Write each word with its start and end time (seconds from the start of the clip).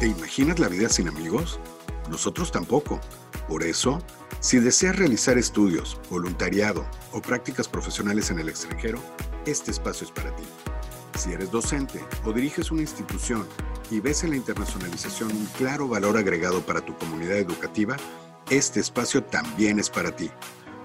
¿Te 0.00 0.06
imaginas 0.06 0.60
la 0.60 0.68
vida 0.68 0.88
sin 0.88 1.08
amigos? 1.08 1.58
Nosotros 2.08 2.52
tampoco. 2.52 3.00
Por 3.48 3.64
eso, 3.64 4.00
si 4.38 4.60
deseas 4.60 4.94
realizar 4.94 5.38
estudios, 5.38 5.98
voluntariado 6.08 6.86
o 7.12 7.20
prácticas 7.20 7.66
profesionales 7.66 8.30
en 8.30 8.38
el 8.38 8.48
extranjero, 8.48 9.00
este 9.44 9.72
espacio 9.72 10.06
es 10.06 10.12
para 10.12 10.34
ti. 10.36 10.44
Si 11.18 11.32
eres 11.32 11.50
docente 11.50 12.00
o 12.24 12.32
diriges 12.32 12.70
una 12.70 12.82
institución 12.82 13.44
y 13.90 13.98
ves 13.98 14.22
en 14.22 14.30
la 14.30 14.36
internacionalización 14.36 15.32
un 15.32 15.46
claro 15.58 15.88
valor 15.88 16.16
agregado 16.16 16.60
para 16.60 16.80
tu 16.80 16.96
comunidad 16.96 17.38
educativa, 17.38 17.96
este 18.50 18.78
espacio 18.78 19.24
también 19.24 19.80
es 19.80 19.90
para 19.90 20.14
ti. 20.14 20.30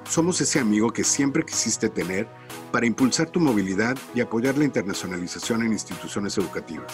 Somos 0.10 0.42
ese 0.42 0.60
amigo 0.60 0.92
que 0.92 1.04
siempre 1.04 1.44
quisiste 1.44 1.90
tener 1.90 2.28
para 2.72 2.86
impulsar 2.86 3.32
tu 3.32 3.40
movilidad 3.40 3.98
y 4.14 4.22
apoyar 4.22 4.58
la 4.58 4.66
internacionalización 4.66 5.64
en 5.64 5.72
instituciones 5.72 6.38
educativas. 6.38 6.94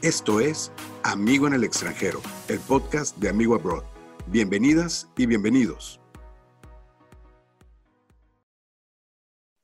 Esto 0.00 0.40
es 0.40 0.70
Amigo 1.02 1.46
en 1.48 1.54
el 1.54 1.64
extranjero, 1.64 2.22
el 2.48 2.60
podcast 2.60 3.16
de 3.18 3.28
Amigo 3.28 3.54
Abroad. 3.54 3.84
Bienvenidas 4.28 5.08
y 5.16 5.26
bienvenidos. 5.26 6.00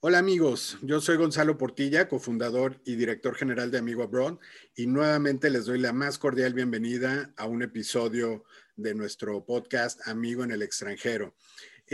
Hola 0.01 0.19
amigos, 0.19 0.79
yo 0.83 1.01
soy 1.01 1.17
Gonzalo 1.17 1.57
Portilla, 1.57 2.09
cofundador 2.09 2.81
y 2.85 2.97
director 2.97 3.37
general 3.37 3.71
de 3.71 3.79
Amigo 3.79 4.03
Abroad, 4.03 4.39
y 4.75 4.89
nuevamente 4.89 5.49
les 5.49 5.67
doy 5.67 5.79
la 5.79 5.93
más 5.93 6.19
cordial 6.19 6.55
bienvenida 6.55 7.33
a 7.37 7.47
un 7.47 7.63
episodio 7.63 8.43
de 8.75 8.97
nuestro 8.97 9.45
podcast 9.47 10.01
Amigo 10.09 10.43
en 10.43 10.51
el 10.51 10.63
extranjero. 10.63 11.37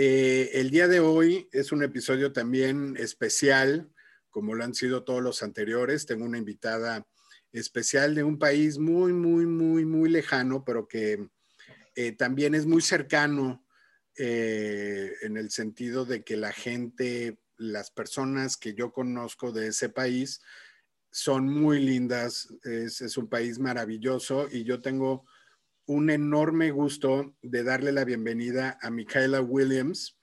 Eh, 0.00 0.60
el 0.60 0.70
día 0.70 0.86
de 0.86 1.00
hoy 1.00 1.48
es 1.50 1.72
un 1.72 1.82
episodio 1.82 2.32
también 2.32 2.96
especial, 3.00 3.90
como 4.30 4.54
lo 4.54 4.62
han 4.62 4.72
sido 4.72 5.02
todos 5.02 5.20
los 5.20 5.42
anteriores. 5.42 6.06
Tengo 6.06 6.24
una 6.24 6.38
invitada 6.38 7.04
especial 7.50 8.14
de 8.14 8.22
un 8.22 8.38
país 8.38 8.78
muy, 8.78 9.12
muy, 9.12 9.44
muy, 9.44 9.84
muy 9.84 10.08
lejano, 10.08 10.64
pero 10.64 10.86
que 10.86 11.28
eh, 11.96 12.12
también 12.12 12.54
es 12.54 12.64
muy 12.64 12.80
cercano 12.80 13.66
eh, 14.16 15.14
en 15.22 15.36
el 15.36 15.50
sentido 15.50 16.04
de 16.04 16.22
que 16.22 16.36
la 16.36 16.52
gente, 16.52 17.40
las 17.56 17.90
personas 17.90 18.56
que 18.56 18.74
yo 18.74 18.92
conozco 18.92 19.50
de 19.50 19.66
ese 19.66 19.88
país 19.88 20.40
son 21.10 21.48
muy 21.48 21.80
lindas, 21.80 22.54
es, 22.62 23.00
es 23.00 23.16
un 23.16 23.28
país 23.28 23.58
maravilloso 23.58 24.46
y 24.48 24.62
yo 24.62 24.80
tengo 24.80 25.26
un 25.88 26.10
enorme 26.10 26.70
gusto 26.70 27.34
de 27.40 27.62
darle 27.62 27.92
la 27.92 28.04
bienvenida 28.04 28.78
a 28.82 28.90
Michaela 28.90 29.40
Williams, 29.40 30.18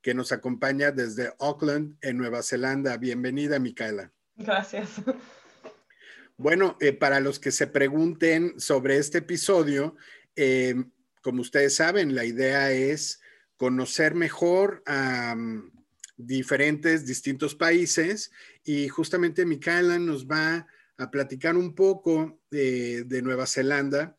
que 0.00 0.14
nos 0.14 0.30
acompaña 0.30 0.92
desde 0.92 1.32
Auckland, 1.40 1.96
en 2.00 2.16
Nueva 2.16 2.44
Zelanda. 2.44 2.96
Bienvenida, 2.96 3.58
Michaela. 3.58 4.12
Gracias. 4.36 5.02
Bueno, 6.36 6.78
eh, 6.80 6.92
para 6.92 7.20
los 7.20 7.38
que 7.38 7.50
se 7.50 7.66
pregunten 7.66 8.58
sobre 8.58 8.98
este 8.98 9.18
episodio, 9.18 9.96
eh, 10.36 10.74
como 11.22 11.42
ustedes 11.42 11.74
saben, 11.74 12.14
la 12.14 12.24
idea 12.24 12.70
es 12.70 13.20
conocer 13.56 14.14
mejor 14.14 14.82
a 14.86 15.34
mm, 15.34 15.72
diferentes, 16.16 17.04
distintos 17.04 17.54
países 17.56 18.30
y 18.64 18.88
justamente 18.88 19.44
Micaela 19.44 19.98
nos 19.98 20.26
va 20.26 20.66
a 20.96 21.10
platicar 21.10 21.56
un 21.56 21.74
poco 21.74 22.40
de, 22.50 23.04
de 23.04 23.22
Nueva 23.22 23.46
Zelanda 23.46 24.16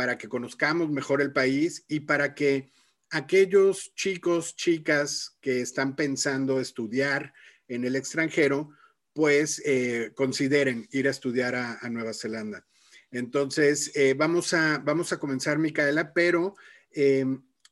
para 0.00 0.16
que 0.16 0.30
conozcamos 0.30 0.88
mejor 0.88 1.20
el 1.20 1.30
país 1.30 1.84
y 1.86 2.00
para 2.00 2.34
que 2.34 2.72
aquellos 3.10 3.92
chicos, 3.94 4.56
chicas 4.56 5.36
que 5.42 5.60
están 5.60 5.94
pensando 5.94 6.58
estudiar 6.58 7.34
en 7.68 7.84
el 7.84 7.96
extranjero, 7.96 8.70
pues 9.12 9.60
eh, 9.62 10.12
consideren 10.14 10.88
ir 10.90 11.06
a 11.06 11.10
estudiar 11.10 11.54
a, 11.54 11.86
Nueva 11.90 12.14
Zelanda. 12.14 12.66
Entonces, 13.10 13.94
eh, 13.94 14.14
vamos, 14.14 14.54
a, 14.54 14.78
vamos 14.78 15.12
a 15.12 15.18
comenzar, 15.18 15.58
Micaela, 15.58 16.14
pero 16.14 16.54
eh, 16.90 17.26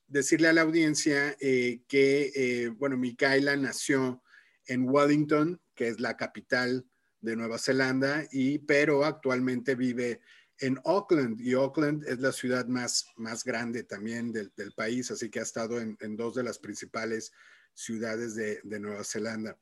decirle 0.07 0.49
a 0.49 0.53
la 0.53 0.61
audiencia 0.61 1.35
que, 1.41 2.71
bueno, 2.77 2.99
Micaela 2.99 3.57
nació 3.57 4.23
en 4.67 4.87
Wellington, 4.87 5.63
que 5.75 5.89
es 5.89 5.99
la 5.99 6.19
capital 6.19 6.85
de 7.23 7.37
Nueva 7.37 7.59
Zelanda, 7.59 8.29
y, 8.31 8.59
pero 8.59 9.07
actualmente 9.07 9.75
vive 9.75 10.21
en 10.61 10.79
Auckland, 10.85 11.41
y 11.41 11.53
Auckland 11.55 12.05
es 12.07 12.21
la 12.21 12.33
ciudad 12.33 12.67
más, 12.67 13.07
más 13.17 13.45
grande 13.45 13.85
también 13.85 14.33
del, 14.33 14.51
país, 14.77 15.11
así 15.11 15.31
que 15.31 15.41
ha 15.41 15.43
estado 15.43 15.81
en, 15.81 16.17
dos 16.17 16.35
de 16.35 16.43
las 16.43 16.59
principales 16.59 17.33
ciudades 17.75 18.35
de, 18.35 18.61
de 18.65 18.81
Nueva 18.81 19.05
Zelanda. 19.05 19.57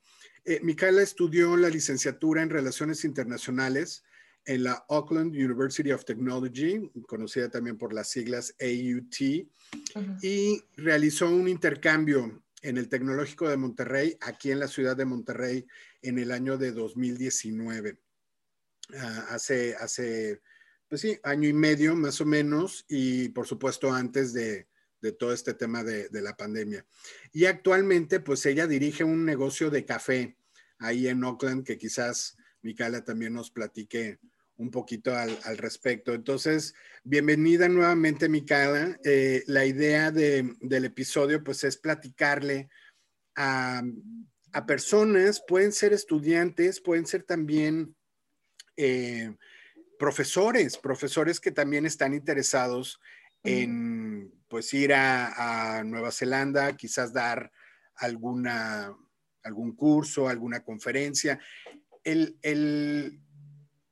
Eh, 0.44 0.60
Micaela 0.62 1.02
estudió 1.02 1.56
la 1.56 1.68
licenciatura 1.68 2.42
en 2.42 2.50
Relaciones 2.50 3.04
Internacionales 3.04 4.04
en 4.46 4.62
la 4.62 4.84
Auckland 4.88 5.34
University 5.34 5.90
of 5.90 6.04
Technology, 6.04 6.90
conocida 7.08 7.50
también 7.50 7.76
por 7.76 7.92
las 7.92 8.08
siglas 8.08 8.54
AUT, 8.60 9.48
y 10.22 10.62
realizó 10.76 11.28
un 11.28 11.48
intercambio 11.48 12.42
en 12.62 12.78
el 12.78 12.88
Tecnológico 12.88 13.48
de 13.48 13.56
Monterrey, 13.56 14.16
aquí 14.20 14.52
en 14.52 14.60
la 14.60 14.68
ciudad 14.68 14.96
de 14.96 15.04
Monterrey, 15.04 15.66
en 16.00 16.18
el 16.18 16.30
año 16.30 16.56
de 16.56 16.72
2019. 16.72 17.98
Ah, 18.96 19.26
hace, 19.30 19.74
hace, 19.74 20.40
pues 20.88 21.00
sí, 21.00 21.18
año 21.22 21.48
y 21.48 21.52
medio 21.52 21.96
más 21.96 22.20
o 22.20 22.26
menos, 22.26 22.84
y 22.88 23.28
por 23.30 23.46
supuesto 23.46 23.92
antes 23.92 24.32
de, 24.32 24.68
todo 25.18 25.32
este 25.32 25.54
tema 25.54 25.84
de, 25.84 26.08
la 26.20 26.36
pandemia. 26.36 26.84
Y 27.32 27.44
actualmente, 27.44 28.18
pues 28.18 28.44
ella 28.44 28.66
dirige 28.66 29.04
un 29.04 29.24
negocio 29.24 29.70
de 29.70 29.84
café 29.84 30.36
ahí 30.78 31.06
en 31.06 31.22
Oakland, 31.22 31.64
que 31.64 31.78
quizás 31.78 32.36
Micaela 32.62 33.04
también 33.04 33.32
nos 33.32 33.52
platique 33.52 34.18
un 34.56 34.70
poquito 34.70 35.14
al, 35.14 35.58
respecto. 35.58 36.12
Entonces, 36.12 36.74
bienvenida 37.04 37.68
nuevamente, 37.68 38.28
Micaela. 38.28 38.98
Eh, 39.04 39.44
la 39.46 39.64
idea 39.64 40.10
del 40.10 40.84
episodio, 40.84 41.44
pues, 41.44 41.62
es 41.62 41.76
platicarle 41.76 42.68
a, 43.36 43.84
personas, 44.66 45.42
pueden 45.46 45.70
ser 45.70 45.92
estudiantes, 45.92 46.80
pueden 46.80 47.06
ser 47.06 47.22
también 47.22 47.94
eh, 48.76 49.36
profesores, 49.98 50.78
profesores 50.78 51.40
que 51.40 51.52
también 51.52 51.86
están 51.86 52.14
interesados 52.14 53.00
en 53.42 54.32
pues 54.48 54.72
ir 54.74 54.92
a, 54.94 55.82
Nueva 55.84 56.10
Zelanda, 56.10 56.76
quizás 56.76 57.12
dar 57.12 57.52
alguna, 57.96 58.94
algún 59.42 59.74
curso, 59.74 60.28
alguna 60.28 60.62
conferencia. 60.64 61.38
El, 62.04 62.38
el, 62.42 63.20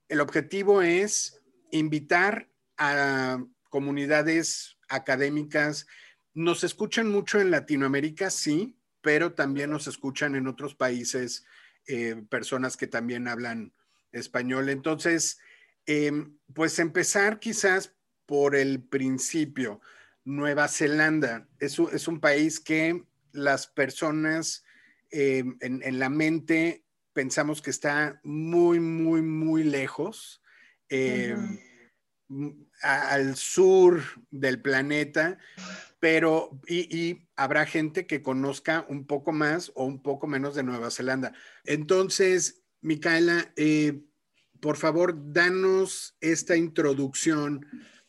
el 0.09 0.21
objetivo 0.21 0.83
es 0.83 1.41
invitar 1.71 2.49
a 2.77 3.39
comunidades 3.69 4.77
académicas. 4.89 5.87
Nos 6.33 6.65
escuchan 6.65 7.11
mucho 7.11 7.41
en 7.41 7.51
Latinoamérica, 7.51 8.31
sí, 8.31 8.77
pero 9.01 9.35
también 9.35 9.71
nos 9.71 9.87
escuchan 9.87 10.35
en 10.35 10.47
otros 10.47 10.75
países 10.75 11.45
eh, 11.87 12.23
personas 12.31 12.77
que 12.77 12.87
también 12.87 13.29
hablan 13.29 13.75
español. 14.13 14.69
Entonces, 14.69 15.39
em, 15.87 16.37
pues 16.53 16.79
empezar 16.79 17.39
quizás 17.41 17.95
por 18.27 18.55
el 18.57 18.83
principio. 18.83 19.81
Nueva 20.25 20.69
Zelanda 20.69 21.47
es 21.59 21.79
un, 21.79 22.21
país 22.21 22.59
que 22.59 23.05
las 23.33 23.67
personas 23.67 24.65
eh, 25.11 25.45
en, 25.61 25.99
la 25.99 26.09
mente 26.09 26.85
pensamos 27.13 27.61
que 27.61 27.71
está 27.71 28.21
muy, 28.25 28.81
muy, 28.81 29.21
muy 29.21 29.65
lejos, 29.65 30.43
eh, 30.89 31.37
al 32.83 33.37
sur 33.37 34.03
del 34.31 34.61
planeta, 34.61 35.39
pero 36.01 36.59
y, 36.67 37.29
habrá 37.37 37.67
gente 37.67 38.07
que 38.07 38.23
conozca 38.23 38.85
un 38.89 39.07
poco 39.07 39.33
más 39.33 39.73
o 39.75 39.85
un 39.85 40.03
poco 40.03 40.27
menos 40.27 40.55
de 40.55 40.63
Nueva 40.63 40.91
Zelanda. 40.91 41.33
Entonces, 41.65 42.63
Micaela, 42.81 43.53
eh, 43.57 44.03
por 44.65 44.79
favor, 44.79 45.13
danos 45.15 46.17
esta 46.23 46.57
introducción 46.57 47.67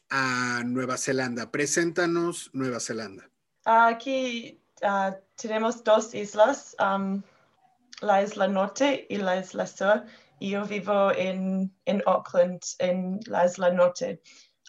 a 0.09 0.63
Nueva 0.65 0.95
Zelanda. 0.95 1.51
Preséntanos 1.51 2.50
Nueva 2.53 2.79
Zelanda. 2.79 3.29
Aquí 3.65 4.57
uh, 4.81 5.12
tenemos 5.35 5.83
dos 5.83 6.15
islas, 6.15 6.74
la 6.79 8.24
isla 8.24 8.47
norte 8.47 9.06
y 9.09 9.18
la 9.18 9.35
isla 9.35 9.68
sur. 9.68 10.06
Y 10.39 10.51
yo 10.51 10.63
vivo 10.65 11.12
en, 11.12 11.75
en 11.83 12.01
Auckland, 12.06 12.62
en 12.79 13.19
la 13.27 13.45
isla 13.45 13.71
norte, 13.71 14.21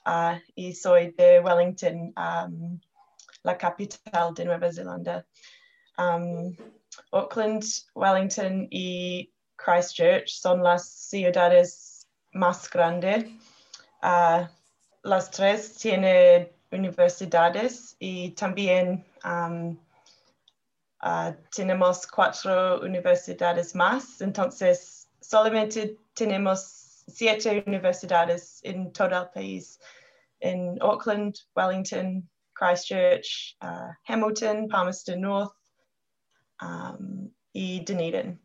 uh, 0.07 0.41
y 0.57 0.75
soy 0.75 1.13
de 1.13 1.39
Wellington, 1.39 2.13
la 3.45 3.57
capital 3.57 4.35
de 4.35 4.45
Nueva 4.45 4.73
Zelanda. 4.73 5.25
Auckland, 7.13 7.65
Wellington 7.95 8.67
y 8.73 9.33
Christchurch 9.57 10.29
son 10.29 10.63
las 10.63 10.89
ciudades 10.89 11.86
más 12.37 12.69
grandes. 12.71 13.25
Uh, 14.03 14.47
las 15.03 15.31
tres 15.31 15.77
tienen 15.77 16.49
universidades 16.71 17.97
y 17.99 18.31
también 18.31 19.05
uh, 19.25 19.77
tenemos 21.55 22.07
cuatro 22.07 22.81
universidades 22.81 23.75
más. 23.75 24.21
Entonces, 24.21 25.09
solamente 25.21 25.97
tenemos 26.15 27.05
siete 27.09 27.65
universidades 27.67 28.61
en 28.65 28.93
todo 28.93 29.23
el 29.23 29.29
país. 29.31 29.79
in 30.41 30.79
Auckland, 30.81 31.41
Wellington, 31.55 32.29
Christchurch, 32.55 33.57
uh, 33.63 33.93
Hamilton, 34.05 34.69
Palmerston 34.69 35.21
North, 35.21 35.53
um, 36.61 37.31
y 37.55 37.83
Dunedin. 37.85 38.39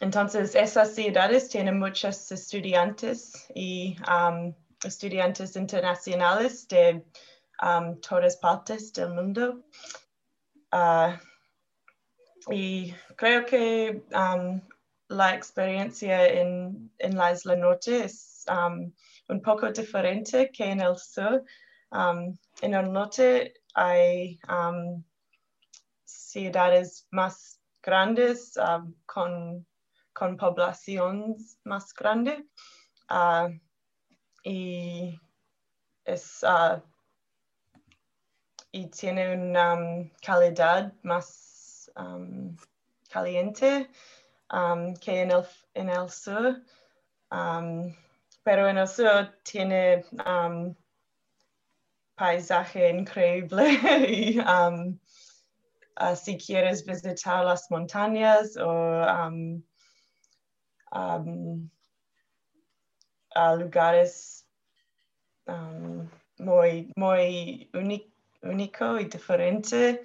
Entonces, 0.00 0.54
esas 0.54 0.94
ciudades 0.94 1.48
tienen 1.48 1.78
muchos 1.78 2.30
estudiantes 2.30 3.46
y 3.54 3.96
um, 4.08 4.54
estudiantes 4.84 5.56
internacionales 5.56 6.68
de 6.68 7.04
um, 7.62 8.00
todas 8.00 8.36
partes 8.36 8.92
del 8.92 9.10
mundo. 9.10 9.64
Uh, 10.72 11.18
y 12.50 12.94
creo 13.16 13.44
que 13.44 14.04
um, 14.14 14.60
la 15.08 15.34
experiencia 15.34 16.28
en, 16.28 16.92
en, 16.98 17.16
la 17.16 17.32
isla 17.32 17.56
norte 17.56 18.04
es 18.04 18.44
un 19.28 19.42
poco 19.42 19.70
diferente 19.72 20.50
que 20.52 20.64
en 20.64 20.80
el 20.80 20.96
sur. 20.96 21.44
En 21.90 22.74
el 22.74 22.92
norte 22.92 23.54
hay 23.74 24.38
ciudades 26.04 27.06
más 27.10 27.60
grandes 27.82 28.54
con, 29.06 29.66
con 30.18 30.36
poblaciones 30.36 31.58
más 31.62 31.94
grandes 31.94 32.40
uh, 33.08 33.48
y 34.42 35.16
es 36.04 36.42
uh, 36.42 36.82
y 38.72 38.86
tiene 38.88 39.34
una 39.34 39.74
um, 39.74 40.10
calidad 40.20 40.92
más 41.02 41.90
um, 41.96 42.56
caliente 43.08 43.88
um, 44.52 44.94
que 44.96 45.22
en 45.22 45.30
el, 45.30 45.44
en 45.74 45.88
el 45.88 46.10
sur. 46.10 46.62
Pero 47.30 48.68
en 48.68 48.78
el 48.78 48.88
sur 48.88 49.34
tiene 49.44 50.04
paisaje 52.16 52.90
increíble 52.90 53.64
y 54.08 54.40
uh, 54.40 54.98
si 56.16 56.36
quieres 56.36 56.84
visitar 56.84 57.44
las 57.44 57.70
montañas 57.70 58.56
o 58.56 59.04
a 60.90 61.18
lugares 63.56 64.46
muy, 66.38 66.92
muy 66.96 67.70
únicos 67.74 68.08
único 68.42 68.98
y 68.98 69.04
diferente, 69.04 70.04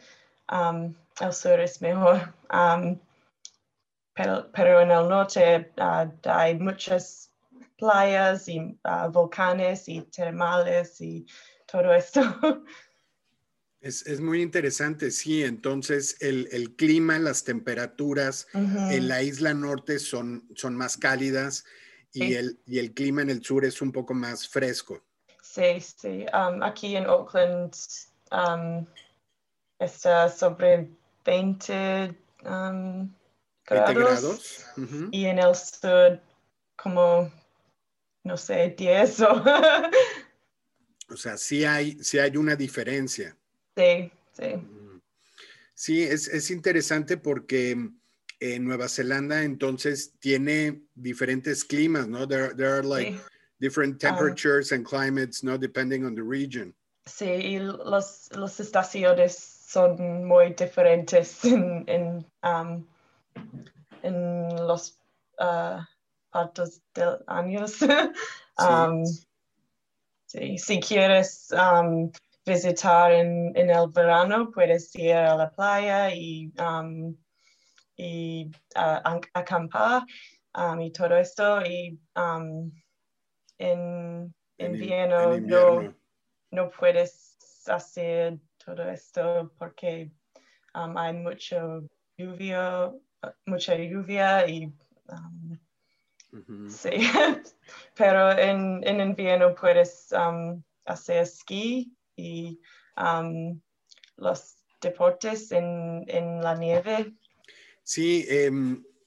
um, 0.51 0.94
el 1.19 1.33
sur 1.33 1.59
es 1.59 1.81
mejor. 1.81 2.33
Um, 2.53 3.00
pero, 4.13 4.51
pero, 4.51 4.80
en 4.81 4.91
el 4.91 5.09
norte 5.09 5.71
uh, 5.80 6.07
hay 6.30 6.53
muchas 6.59 7.31
playas 7.80 8.47
y 8.47 8.77
uh, 8.85 9.09
volcanes 9.12 9.89
y 9.89 10.01
termales 10.03 11.01
y 11.01 11.25
todo 11.65 11.91
esto. 11.91 12.21
Es, 13.83 14.07
es, 14.07 14.21
muy 14.21 14.41
interesante, 14.41 15.12
sí. 15.12 15.44
Entonces, 15.44 16.15
el, 16.21 16.47
el 16.53 16.74
clima, 16.77 17.19
las 17.19 17.44
temperaturas 17.44 18.47
uh 18.53 18.59
-huh. 18.59 18.94
en 18.94 19.09
la 19.09 19.21
isla 19.21 19.53
norte 19.53 20.00
son, 20.00 20.47
son 20.56 20.77
más 20.77 20.95
cálidas 20.95 21.65
y, 22.13 22.33
el, 22.35 22.57
y 22.65 22.80
el 22.80 22.94
clima 22.94 23.24
en 23.24 23.30
el 23.30 23.44
sur 23.44 23.65
es 23.65 23.81
un 23.81 23.91
poco 23.91 24.13
más 24.13 24.47
fresco. 24.47 25.03
Sí, 25.41 25.81
sí. 25.81 26.25
Um, 26.33 26.63
aquí 26.63 26.95
en 26.95 27.07
Oakland 27.07 27.75
um, 28.31 28.85
está 29.80 30.30
sobre 30.30 30.89
20 31.25 32.15
um, 32.45 33.13
grados, 33.65 33.94
20 33.94 33.94
grados. 33.95 34.65
Uh 34.77 34.81
-huh. 34.81 35.09
y 35.12 35.25
en 35.25 35.39
el 35.39 35.53
sur 35.56 36.21
como, 36.77 37.30
no 38.24 38.38
sé, 38.38 38.74
10 38.77 39.19
o... 39.24 39.44
o 41.09 41.18
sea, 41.18 41.35
sí 41.35 41.65
hay, 41.65 42.01
sí 42.01 42.18
hay 42.18 42.38
una 42.38 42.56
diferencia. 42.56 43.35
Sí, 43.75 44.11
sí. 44.33 44.67
Sí, 45.75 46.03
es, 46.03 46.27
es 46.27 46.51
interesante 46.51 47.17
porque 47.17 47.71
en 47.71 47.97
eh, 48.39 48.59
Nueva 48.59 48.87
Zelanda 48.87 49.43
entonces 49.43 50.13
tiene 50.19 50.81
diferentes 50.95 51.63
climas, 51.63 52.07
¿no? 52.07 52.27
There, 52.27 52.53
there 52.55 52.69
are 52.69 52.83
like 52.83 53.13
sí. 53.13 53.19
different 53.59 53.99
temperatures 53.99 54.71
um, 54.71 54.77
and 54.77 54.85
climates, 54.85 55.43
¿no? 55.43 55.57
Depending 55.57 56.05
on 56.05 56.13
the 56.15 56.23
region. 56.23 56.73
Sí, 57.05 57.25
y 57.25 57.59
los, 57.59 58.29
los 58.35 58.59
estaciones 58.59 59.35
son 59.35 60.25
muy 60.25 60.53
diferentes 60.53 61.43
en, 61.45 61.83
en, 61.87 62.25
um, 62.43 62.85
en 64.03 64.67
los 64.67 64.99
uh, 65.39 65.81
partos 66.31 66.81
del 66.93 67.17
año. 67.27 67.65
um, 68.59 69.05
sí. 69.05 69.25
sí. 70.27 70.57
si 70.57 70.79
quieres 70.79 71.51
um, 71.51 72.11
visitar 72.45 73.12
en, 73.12 73.51
en, 73.56 73.69
el 73.69 73.90
verano, 73.90 74.51
puedes 74.51 74.95
ir 74.95 75.13
a 75.13 75.36
la 75.36 75.50
playa 75.50 76.13
y, 76.13 76.51
um, 76.60 77.16
y 77.95 78.51
uh, 78.75 79.19
acampar 79.34 80.04
um, 80.56 80.81
y 80.81 80.92
todo 80.92 81.18
esto. 81.18 81.62
Y 81.62 82.00
um, 82.16 82.72
en, 83.57 84.34
en, 84.57 84.75
invierno, 84.75 85.34
en 85.34 85.44
invierno. 85.44 85.81
no 85.81 86.04
no 86.54 86.69
puedes 86.69 87.36
hacer 87.68 88.40
todo 88.63 88.84
esto 88.90 89.51
porque 89.57 90.12
hay 90.74 91.13
mucho 91.13 91.81
lluvia, 92.16 92.92
mucha 93.48 93.75
lluvia 93.75 94.48
y 94.48 94.72
sí, 96.69 96.90
pero 97.95 98.31
en, 98.38 98.88
en, 98.88 99.01
invierno 99.01 99.56
puedes 99.56 100.12
um, 100.12 100.62
hacer 100.86 101.24
esquí 101.24 101.92
y 102.15 102.60
um, 102.98 103.60
los 104.18 104.56
deportes 104.81 105.51
en, 105.51 106.04
en, 106.07 106.42
la 106.42 106.56
nieve. 106.56 107.13
Sí, 107.83 108.25
eh, 108.30 108.51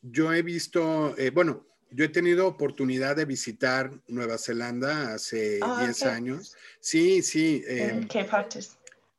yo 0.03 0.33
he 0.33 0.43
visto, 0.43 1.17
eh, 1.19 1.31
bueno, 1.31 1.67
yo 1.91 2.05
he 2.05 2.09
tenido 2.09 2.47
oportunidad 2.47 3.17
de 3.17 3.25
visitar 3.25 3.91
Nueva 4.09 4.39
Zelanda 4.39 5.15
hace 5.15 5.57
10 5.57 5.63
oh, 5.63 5.75
okay. 5.75 6.09
años. 6.09 6.55
Sí, 6.81 7.23
sí. 7.23 7.63
Eh, 7.67 8.07
¿Qué 8.09 8.25
partes? 8.25 8.77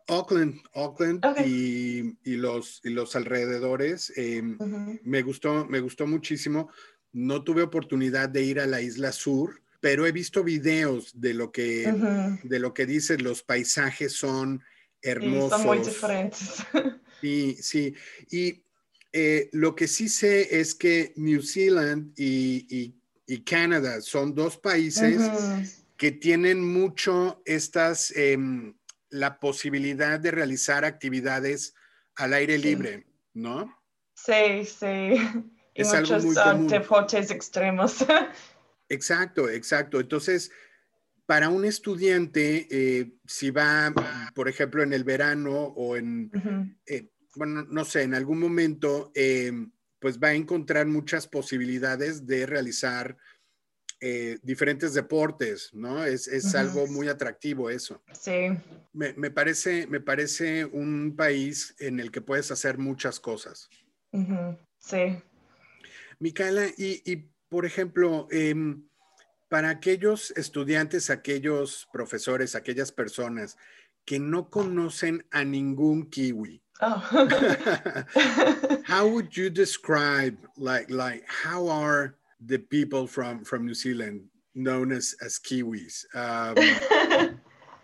Auckland, 0.07 0.61
Auckland 0.73 1.25
okay. 1.25 2.15
y, 2.23 2.31
y, 2.31 2.35
los, 2.35 2.81
y 2.83 2.89
los 2.89 3.15
alrededores. 3.15 4.13
Eh, 4.15 4.41
uh 4.41 4.63
-huh. 4.63 4.99
me, 5.03 5.21
gustó, 5.21 5.65
me 5.65 5.79
gustó 5.79 6.07
muchísimo. 6.07 6.69
No 7.11 7.43
tuve 7.43 7.61
oportunidad 7.61 8.29
de 8.29 8.43
ir 8.43 8.59
a 8.59 8.67
la 8.67 8.81
isla 8.81 9.11
sur, 9.11 9.61
pero 9.87 10.05
he 10.05 10.11
visto 10.11 10.43
videos 10.43 11.17
de 11.17 11.33
lo 11.33 11.49
que, 11.49 11.87
uh 11.87 11.95
-huh. 11.95 12.41
de 12.43 12.59
lo 12.59 12.73
que 12.73 12.85
dice, 12.85 13.17
los 13.17 13.41
paisajes 13.41 14.11
son 14.11 14.61
hermosos. 15.01 15.61
Sí, 15.61 15.65
son 15.65 15.77
muy 15.77 15.87
diferentes. 15.87 16.49
Sí, 17.21 17.57
sí. 17.61 17.95
Y 18.29 18.65
eh, 19.13 19.49
lo 19.53 19.73
que 19.75 19.87
sí 19.87 20.09
sé 20.09 20.59
es 20.59 20.75
que 20.75 21.13
New 21.15 21.41
Zealand 21.41 22.11
y, 22.17 22.67
y, 22.69 22.95
y 23.25 23.43
Canadá 23.45 24.01
son 24.01 24.35
dos 24.35 24.57
países 24.57 25.19
uh 25.21 25.31
-huh. 25.31 25.83
que 25.95 26.11
tienen 26.11 26.61
mucho 26.61 27.41
estas, 27.45 28.11
eh, 28.11 28.37
la 29.09 29.39
posibilidad 29.39 30.19
de 30.19 30.31
realizar 30.31 30.83
actividades 30.83 31.73
al 32.15 32.33
aire 32.33 32.57
sí. 32.57 32.63
libre, 32.63 33.07
¿no? 33.33 33.73
Sí, 34.15 34.65
sí. 34.65 35.15
Y 35.77 35.81
es 35.81 35.93
muchos 35.93 36.11
algo 36.11 36.25
muy 36.25 36.35
común. 36.35 36.67
deportes 36.67 37.29
extremos. 37.29 38.03
Exacto, 38.89 39.49
exacto. 39.49 39.99
Entonces, 39.99 40.51
para 41.25 41.49
un 41.49 41.65
estudiante, 41.65 42.67
eh, 42.71 43.11
si 43.25 43.51
va, 43.51 43.93
por 44.33 44.47
ejemplo, 44.47 44.81
en 44.81 44.93
el 44.93 45.03
verano 45.03 45.51
o 45.75 45.97
en, 45.97 46.31
uh 46.33 46.39
-huh. 46.39 46.77
eh, 46.85 47.09
bueno, 47.35 47.65
no 47.69 47.83
sé, 47.83 48.03
en 48.03 48.13
algún 48.15 48.39
momento, 48.39 49.11
eh, 49.13 49.51
pues 49.99 50.17
va 50.19 50.29
a 50.29 50.35
encontrar 50.35 50.85
muchas 50.87 51.27
posibilidades 51.27 52.25
de 52.25 52.45
realizar 52.45 53.17
diferentes 54.43 54.93
deportes, 54.93 55.71
¿no? 55.73 56.05
Es, 56.05 56.27
es 56.27 56.45
uh 56.45 56.47
-huh. 56.49 56.59
algo 56.59 56.87
muy 56.87 57.07
atractivo 57.07 57.67
eso. 57.71 58.03
Sí. 58.13 58.49
Me, 58.93 59.13
me, 59.13 59.31
parece, 59.31 59.87
me 59.87 59.99
parece 59.99 60.65
un 60.65 61.15
país 61.15 61.73
en 61.79 61.99
el 61.99 62.11
que 62.11 62.21
puedes 62.21 62.51
hacer 62.51 62.77
muchas 62.77 63.19
cosas. 63.19 63.67
Uh 64.11 64.19
-huh. 64.21 64.57
Sí. 64.77 65.19
Micaela, 66.19 66.67
y, 66.77 67.01
y 67.11 67.27
por 67.49 67.65
ejemplo, 67.65 68.27
eh, 68.31 68.55
para 69.49 69.69
aquellos 69.69 70.31
estudiantes, 70.31 71.09
aquellos 71.09 71.87
profesores, 71.91 72.55
aquellas 72.55 72.91
personas 72.91 73.57
que 74.05 74.19
no 74.19 74.49
conocen 74.49 75.25
a 75.31 75.43
ningún 75.43 76.09
kiwi, 76.09 76.61
Oh. 76.79 78.03
how 78.85 79.07
would 79.07 79.35
you 79.35 79.49
describe 79.49 80.37
like 80.57 80.89
like 80.91 81.23
how 81.27 81.67
are 81.67 82.15
the 82.45 82.59
people 82.59 83.07
from 83.07 83.43
from 83.43 83.65
New 83.65 83.73
Zealand 83.73 84.21
known 84.53 84.91
as 84.91 85.15
as 85.21 85.39
Kiwis? 85.39 86.05
Um, 86.13 87.39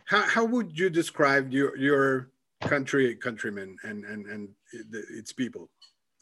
how 0.05 0.21
how 0.21 0.45
would 0.45 0.77
you 0.77 0.89
describe 0.89 1.51
your 1.51 1.75
your 1.75 2.29
country 2.61 3.15
countrymen 3.15 3.77
and 3.83 4.05
and 4.05 4.27
and 4.27 4.49
the, 4.91 5.03
its 5.09 5.33
people? 5.33 5.69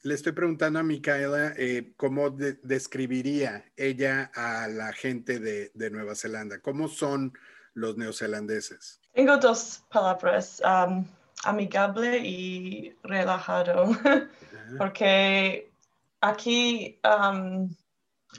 Le 0.04 0.16
estoy 0.16 0.32
preguntando 0.32 0.80
a 0.80 0.84
Micaela 0.84 1.54
eh, 1.58 1.94
cómo 1.96 2.32
describiría 2.32 3.66
ella 3.76 4.32
a 4.34 4.68
la 4.68 4.92
gente 4.94 5.40
de, 5.40 5.90
Nueva 5.92 6.16
Zelanda. 6.16 6.60
¿Cómo 6.60 6.88
son 6.88 7.34
los 7.74 7.98
neozelandeses? 7.98 9.00
Tengo 9.14 9.38
dos 9.38 9.84
palabras, 9.92 10.62
amigable 11.44 12.18
y 12.20 12.96
relajado, 13.04 13.92
porque 14.78 15.72
aquí 16.22 17.00
um, 17.04 17.74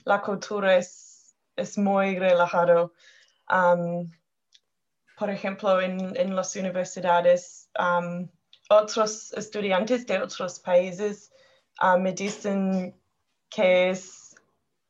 la 0.04 0.21
cultura 0.21 0.76
es, 0.76 1.35
es 1.57 1.78
muy 1.78 2.19
relajado. 2.19 2.92
Por 5.16 5.31
ejemplo, 5.31 5.81
en, 5.81 6.16
en 6.16 6.35
las 6.35 6.57
universidades, 6.57 7.71
otros 8.69 9.33
estudiantes 9.35 10.07
de 10.07 10.21
otros 10.21 10.59
países 10.59 11.32
uh, 11.83 11.99
me 11.99 12.12
dicen 12.12 12.95
que 13.51 13.95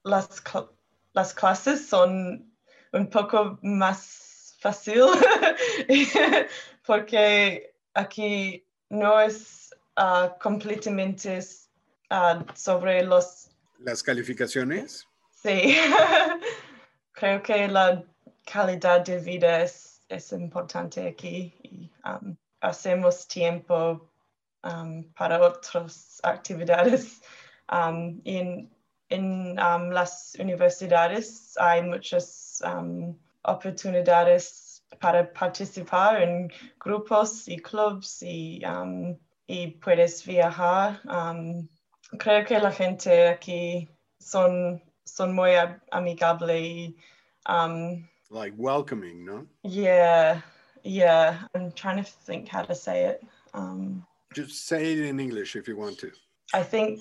las, 0.05 0.43
las 1.15 1.35
clases 1.35 1.89
son 1.89 2.53
un 2.93 3.09
poco 3.09 3.59
más 3.63 4.57
fácil 4.61 5.07
porque 6.87 7.75
aquí 7.95 8.65
no 8.91 9.21
es 9.21 9.75
uh, 9.97 10.29
completamente 10.39 11.41
uh, 12.11 12.45
sobre 12.55 13.03
los... 13.03 13.51
¿Las 13.79 14.03
calificaciones? 14.03 15.09
Sí, 15.31 15.77
creo 17.13 17.43
que 17.43 17.67
la 17.67 18.05
calidad 18.45 19.05
de 19.05 19.19
vida 19.19 19.63
es, 19.63 20.03
es 20.09 20.33
importante 20.33 21.09
aquí 21.09 21.53
y 21.63 21.91
um, 22.05 22.37
hacemos 22.61 23.27
tiempo 23.27 24.12
para 25.15 25.41
otras 25.41 26.21
actividades. 26.23 27.21
Um, 27.71 28.21
en, 28.25 28.71
en 29.09 29.59
um, 29.59 29.91
las 29.91 30.37
universidades 30.39 31.57
hay 31.59 31.83
muchas 31.83 32.63
oportunidades 33.45 34.85
para 35.01 35.33
participar 35.33 36.23
en 36.23 36.51
grupos 36.79 37.49
y 37.49 37.57
clubs 37.57 38.23
y, 38.23 38.63
y 39.47 39.67
puedes 39.81 40.25
viajar. 40.27 41.01
creo 42.19 42.45
que 42.45 42.59
la 42.59 42.71
gente 42.71 43.29
aquí 43.29 43.89
son, 44.19 44.83
son 45.05 45.35
muy 45.35 45.53
amigable 45.91 46.61
y 46.61 46.97
like 48.33 48.55
welcoming, 48.57 49.25
no? 49.25 49.47
Yeah, 49.63 50.41
yeah. 50.83 51.47
I'm 51.55 51.73
trying 51.73 52.03
to 52.03 52.11
think 52.11 52.49
how 52.49 52.63
to 52.63 52.75
say 52.75 53.05
it. 53.05 53.23
Um, 53.55 54.07
just 54.35 54.67
say 54.67 54.93
it 54.93 54.99
in 55.01 55.21
English 55.21 55.57
if 55.57 55.69
you 55.69 55.77
want 55.77 55.99
to. 55.99 56.11
I 56.55 56.63
think 56.63 57.01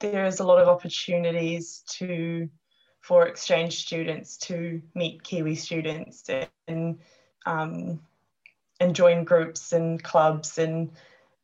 there 0.00 0.26
is 0.26 0.40
a 0.40 0.44
lot 0.44 0.60
of 0.60 0.68
opportunities 0.68 1.82
to 1.98 2.48
for 3.00 3.26
exchange 3.26 3.84
students 3.84 4.36
to 4.38 4.80
meet 4.94 5.22
Kiwi 5.22 5.54
students 5.54 6.24
and 6.68 6.98
um, 7.46 8.00
and 8.80 8.94
join 8.94 9.24
groups 9.24 9.72
and 9.72 10.02
clubs 10.02 10.58
and 10.58 10.90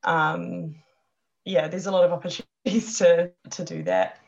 um, 0.04 0.74
yeah, 1.44 1.68
there's 1.68 1.86
a 1.86 1.90
lot 1.90 2.04
of 2.04 2.12
opportunities 2.12 2.98
to 2.98 3.30
to 3.50 3.64
do 3.64 3.82
that. 3.84 4.18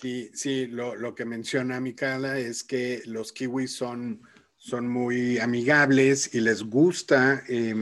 Sí, 0.00 0.30
sí, 0.32 0.66
lo, 0.66 0.94
lo 0.94 1.14
que 1.14 1.26
menciona 1.26 1.78
Micaela 1.78 2.38
es 2.38 2.62
que 2.62 3.02
los 3.04 3.32
kiwis 3.32 3.76
son, 3.76 4.22
son 4.56 4.88
muy 4.88 5.38
amigables 5.38 6.34
y 6.34 6.40
les 6.40 6.62
gusta 6.62 7.42
eh, 7.48 7.74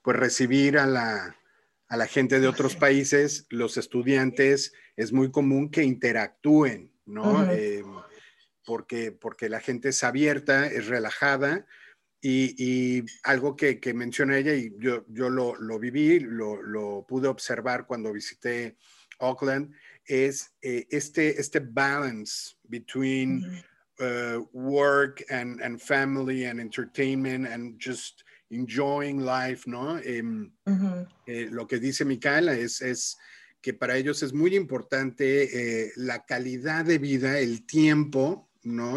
pues 0.00 0.16
recibir 0.16 0.78
a 0.78 0.86
la, 0.86 1.36
a 1.92 1.96
la 1.98 2.06
gente 2.06 2.40
de 2.40 2.48
otros 2.48 2.74
países, 2.74 3.44
los 3.50 3.76
estudiantes, 3.76 4.72
es 4.96 5.12
muy 5.12 5.30
común 5.30 5.70
que 5.70 5.82
interactúen, 5.82 6.90
¿no? 7.04 7.44
Eh, 7.52 7.84
porque, 8.64 9.12
porque 9.12 9.50
la 9.50 9.60
gente 9.60 9.90
es 9.90 10.02
abierta, 10.02 10.68
es 10.68 10.86
relajada. 10.86 11.66
Y, 12.22 13.04
algo 13.24 13.56
que, 13.56 13.78
menciona 13.94 14.38
ella, 14.38 14.54
y 14.54 14.72
yo, 14.78 15.04
yo 15.08 15.28
lo, 15.28 15.78
viví, 15.78 16.20
lo, 16.20 17.04
pude 17.06 17.28
observar 17.28 17.86
cuando 17.86 18.10
visité 18.10 18.78
Auckland, 19.18 19.74
es 20.06 20.50
eh, 20.62 20.86
este, 20.88 21.38
este 21.38 21.60
balance 21.60 22.56
between 22.70 23.62
uh, 24.00 24.38
work 24.54 25.22
and, 25.28 25.60
and 25.60 25.78
family 25.78 26.46
and 26.46 26.58
entertainment 26.58 27.46
and 27.46 27.78
just 27.78 28.24
enjoying 28.52 29.24
life, 29.24 29.68
¿no? 29.68 29.98
Em, 29.98 30.52
eh, 31.26 31.48
lo 31.50 31.66
que 31.66 31.78
dice 31.78 32.04
Micaela 32.04 32.54
es, 32.54 32.80
es, 32.82 33.18
que 33.60 33.72
para 33.72 33.96
ellos 33.96 34.22
es 34.24 34.32
muy 34.32 34.56
importante 34.56 35.84
eh, 35.84 35.92
la 35.94 36.24
calidad 36.24 36.84
de 36.84 36.98
vida, 36.98 37.38
el 37.38 37.64
tiempo, 37.64 38.48
¿no? 38.64 38.96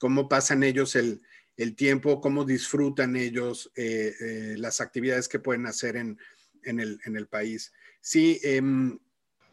cómo 0.00 0.28
pasan 0.28 0.64
ellos 0.64 0.96
el, 0.96 1.22
el, 1.56 1.76
tiempo, 1.76 2.20
cómo 2.20 2.44
disfrutan 2.44 3.14
ellos 3.14 3.70
eh, 3.76 4.56
las 4.58 4.80
actividades 4.80 5.28
que 5.28 5.38
pueden 5.38 5.66
hacer 5.66 5.94
en, 5.94 6.18
en, 6.64 6.80
el, 6.80 6.98
en 7.04 7.16
el, 7.16 7.28
país. 7.28 7.72
Sí. 8.00 8.40
Em, 8.42 8.98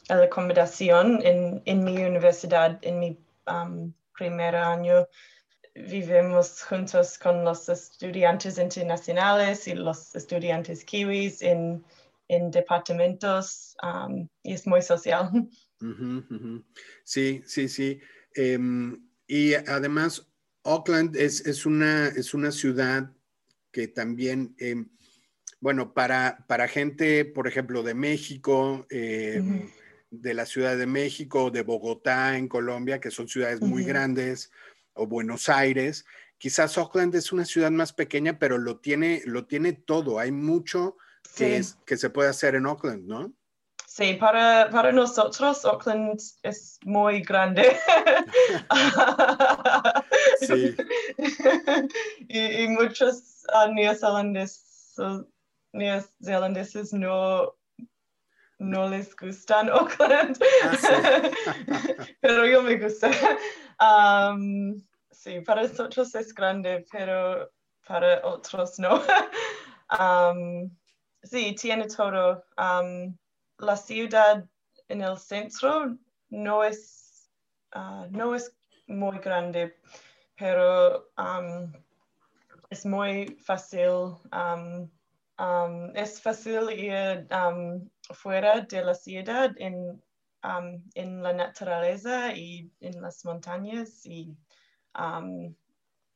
la 0.10 0.24
acomodación 0.24 1.20
en, 1.24 1.62
en, 1.66 1.84
mi 1.84 2.04
universidad, 2.04 2.80
en 2.82 3.00
mi 3.00 3.20
um, 3.46 3.94
primer 4.18 4.56
año, 4.56 5.08
vivimos 5.76 6.64
juntos 6.64 7.18
con 7.18 7.44
los 7.44 7.70
estudiantes 7.70 8.58
internacionales 8.58 9.68
y 9.68 9.74
los 9.74 10.14
estudiantes 10.16 10.84
kiwis 10.84 11.42
en, 11.42 11.84
en 12.28 12.52
departamentos 12.52 13.76
um, 13.84 14.28
y 14.44 14.54
es 14.54 14.68
muy 14.68 14.82
social. 14.82 15.30
Sí, 17.04 17.42
sí, 17.46 17.68
sí. 17.68 18.00
Em, 18.36 19.02
y 19.28 19.54
además, 19.54 20.28
Auckland 20.64 21.16
es, 21.16 21.46
es, 21.48 21.66
una, 21.66 22.08
es 22.10 22.34
una 22.34 22.52
ciudad 22.52 23.12
que 23.72 23.88
también, 23.88 24.56
em, 24.60 24.90
bueno, 25.60 25.94
para, 25.94 26.46
para 26.48 26.68
gente, 26.68 27.26
por 27.26 27.48
ejemplo, 27.48 27.84
de 27.84 27.94
México, 27.94 28.86
em, 28.90 29.70
de 30.12 30.34
la 30.34 30.46
Ciudad 30.46 30.78
de 30.78 30.86
México, 30.86 31.50
de 31.52 31.62
Bogotá 31.64 32.38
en 32.38 32.48
Colombia, 32.48 33.00
que 33.00 33.12
son 33.12 33.28
ciudades 33.28 33.62
muy 33.62 33.84
grandes, 33.86 34.52
o 35.02 35.08
Buenos 35.08 35.50
Aires. 35.50 36.06
Quizás 36.38 36.78
Auckland 36.78 37.14
es 37.16 37.32
una 37.32 37.46
ciudad 37.46 37.72
más 37.72 37.94
pequeña, 37.94 38.38
pero 38.40 38.58
lo 38.58 38.80
tiene, 38.80 39.22
lo 39.26 39.46
tiene 39.46 39.74
todo. 39.74 40.20
Hay 40.20 40.32
mucho 40.32 40.98
que, 41.36 41.58
es, 41.58 41.78
que 41.86 41.98
se 41.98 42.10
puede 42.10 42.30
hacer 42.30 42.56
en 42.56 42.66
Auckland, 42.66 43.06
¿no? 43.06 43.34
Sí, 43.88 44.14
para, 44.14 44.70
para 44.70 44.92
nosotros 44.92 45.66
Auckland 45.66 46.20
es 46.44 46.80
muy 46.86 47.22
grande. 47.22 47.78
sí. 50.40 50.76
y, 52.30 52.68
muchos 52.70 53.44
uh, 53.54 53.72
neozelandeses, 53.74 54.96
neozelandeses 55.74 56.94
no, 56.94 57.54
no 58.60 58.90
les 58.90 59.16
gustan 59.16 59.70
Auckland, 59.70 60.42
ah, 60.64 61.22
pero 62.22 62.46
yo 62.46 62.62
me 62.62 62.78
gusta. 62.78 63.12
Um, 63.82 64.82
sí, 65.22 65.42
para 65.42 65.64
nosotros 65.64 66.16
es 66.16 66.34
grande, 66.34 66.86
pero 66.92 67.52
para 67.88 68.26
otros 68.26 68.80
no. 68.80 69.02
um, 70.00 70.76
sí, 71.24 71.54
tiene 71.56 71.88
todo. 71.88 72.44
Um, 72.58 73.16
la 73.60 73.78
ciudad 73.78 74.44
en 74.88 75.02
el 75.02 75.18
centro 75.18 75.96
no 76.30 76.64
es, 76.64 77.30
uh, 77.76 78.08
no 78.10 78.34
es 78.34 78.52
muy 78.88 79.20
grande, 79.20 79.76
pero 80.38 81.12
um, 81.18 81.72
es 82.72 82.86
muy 82.86 83.38
fácil. 83.46 84.18
Um, 84.32 84.90
es 85.96 86.22
fácil 86.22 86.70
ir 86.70 87.28
fuera 88.14 88.62
de 88.62 88.84
la 88.84 88.94
ciudad 88.94 89.52
en 89.58 90.02
um, 90.44 90.84
en 90.96 91.22
la 91.22 91.34
naturaleza 91.34 92.34
y 92.36 92.72
en 92.80 93.02
las 93.02 93.24
montañas 93.26 94.06
y, 94.06 94.36
um, 94.98 95.56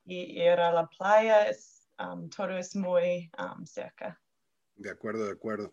y 0.04 0.40
ir 0.40 0.60
a 0.60 0.72
la 0.72 0.86
playa, 0.86 1.48
es, 1.48 1.88
um, 1.98 2.28
todo 2.28 2.56
es 2.56 2.74
muy 2.74 3.30
cerca. 3.64 4.20
De 4.74 4.90
acuerdo, 4.90 5.26
de 5.26 5.32
acuerdo. 5.32 5.72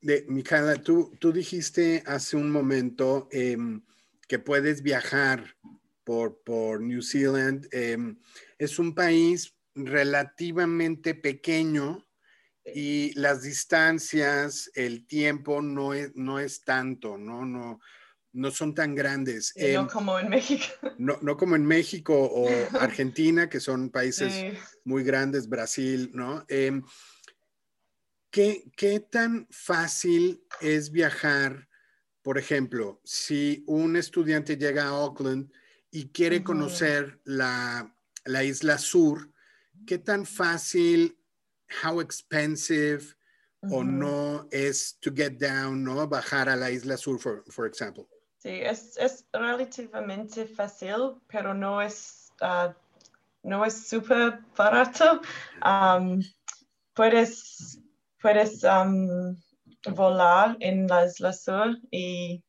De, 0.00 0.24
Micaela, 0.28 0.76
tú, 0.76 1.16
tú 1.20 1.32
dijiste 1.32 2.02
hace 2.06 2.36
un 2.36 2.50
momento 2.50 3.28
em, 3.30 3.82
que 4.26 4.38
puedes 4.38 4.82
viajar 4.82 5.56
por, 6.04 6.42
por 6.42 6.80
New 6.80 7.02
Zealand. 7.02 7.68
Em, 7.70 8.18
es 8.58 8.78
un 8.78 8.94
país 8.94 9.56
relativamente 9.74 11.14
pequeño, 11.14 12.04
y 12.64 13.12
las 13.18 13.42
distancias, 13.42 14.70
el 14.74 15.06
tiempo 15.06 15.62
no 15.62 15.94
es, 15.94 16.14
no 16.14 16.38
es 16.38 16.62
tanto, 16.62 17.18
¿no? 17.18 17.44
No, 17.44 17.80
no 18.32 18.50
son 18.50 18.74
tan 18.74 18.94
grandes. 18.94 19.52
no 19.56 19.64
em, 19.64 19.86
como 19.86 20.18
en 20.18 20.28
México. 20.28 20.64
No, 20.98 21.18
no, 21.22 21.36
como 21.36 21.56
en 21.56 21.66
México 21.66 22.14
o 22.14 22.48
Argentina, 22.80 23.48
que 23.48 23.60
son 23.60 23.90
países 23.90 24.56
muy 24.84 25.04
grandes, 25.04 25.48
Brasil, 25.48 26.10
¿no? 26.14 26.44
Em, 26.48 26.82
¿qué, 28.30 28.64
¿qué, 28.76 29.00
tan 29.00 29.46
fácil 29.50 30.44
es 30.60 30.90
viajar 30.90 31.68
por 32.22 32.38
ejemplo, 32.38 33.00
si 33.04 33.64
un 33.66 33.96
estudiante 33.96 34.56
llega 34.56 34.84
a 34.84 34.90
Auckland 34.90 35.50
y 35.90 36.10
quiere 36.10 36.44
conocer 36.44 37.20
la, 37.24 37.94
la, 38.24 38.44
isla 38.44 38.78
sur, 38.78 39.32
¿qué 39.86 39.98
tan 39.98 40.24
fácil, 40.24 41.18
how 41.84 42.00
expensive 42.00 43.02
o 43.70 43.82
no 43.82 44.48
es 44.50 44.98
to 45.00 45.12
get 45.14 45.32
down, 45.32 45.82
¿no? 45.82 46.06
Bajar 46.08 46.48
a 46.48 46.56
la 46.56 46.70
isla 46.70 46.96
sur, 46.96 47.18
for, 47.18 47.44
for 47.48 47.66
example. 47.66 48.08
Sí, 48.42 48.60
es, 48.60 48.96
es 48.96 49.24
relativamente 49.32 50.46
fácil, 50.46 51.14
pero 51.28 51.54
no 51.54 51.80
es, 51.80 52.32
uh, 52.40 52.72
no 53.44 53.64
es 53.64 53.86
súper 53.86 54.40
barato. 54.56 55.20
Puedes, 56.92 57.78
puedes 58.20 58.64
um, 58.64 59.36
volar 59.94 60.56
en 60.58 60.88
la 60.88 61.04
isla 61.04 61.32
sur 61.32 61.78
y, 61.92 62.42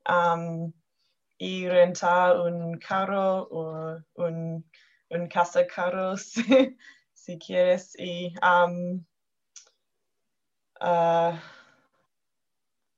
y 1.38 1.70
rentar 1.70 2.40
un 2.40 2.80
carro 2.80 3.48
o 3.52 4.00
un, 4.16 4.66
un 5.12 5.28
casa 5.28 5.68
carro 5.68 6.18
si, 6.18 6.76
si 7.14 7.38
quieres. 7.38 7.94
Y 8.00 8.34
uh, 8.42 8.98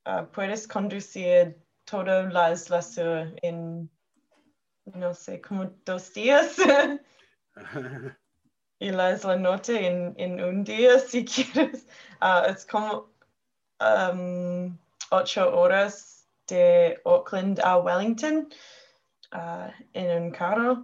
uh, 0.05 0.25
puedes 0.31 0.65
conducir 0.65 1.64
toda 1.85 2.23
la 2.23 2.51
isla 2.51 2.81
sur 2.81 3.33
en, 3.41 3.89
no 4.93 5.13
sé, 5.13 5.41
como 5.41 5.65
dos 5.85 6.13
días. 6.13 6.57
y 8.79 8.91
la 8.91 9.13
isla 9.13 9.35
norte 9.37 9.87
en, 9.87 10.13
en 10.17 10.43
un 10.43 10.63
día, 10.63 10.99
si 11.07 11.25
quieres. 11.25 11.85
Uh, 12.21 12.49
es 12.49 12.65
como 12.65 13.09
um, 13.79 14.77
ocho 15.11 15.55
horas 15.55 16.27
de 16.47 16.99
Auckland 17.05 17.59
a 17.63 17.77
Wellington 17.77 18.49
uh, 19.33 19.71
en 19.93 20.23
un 20.23 20.31
carro. 20.31 20.83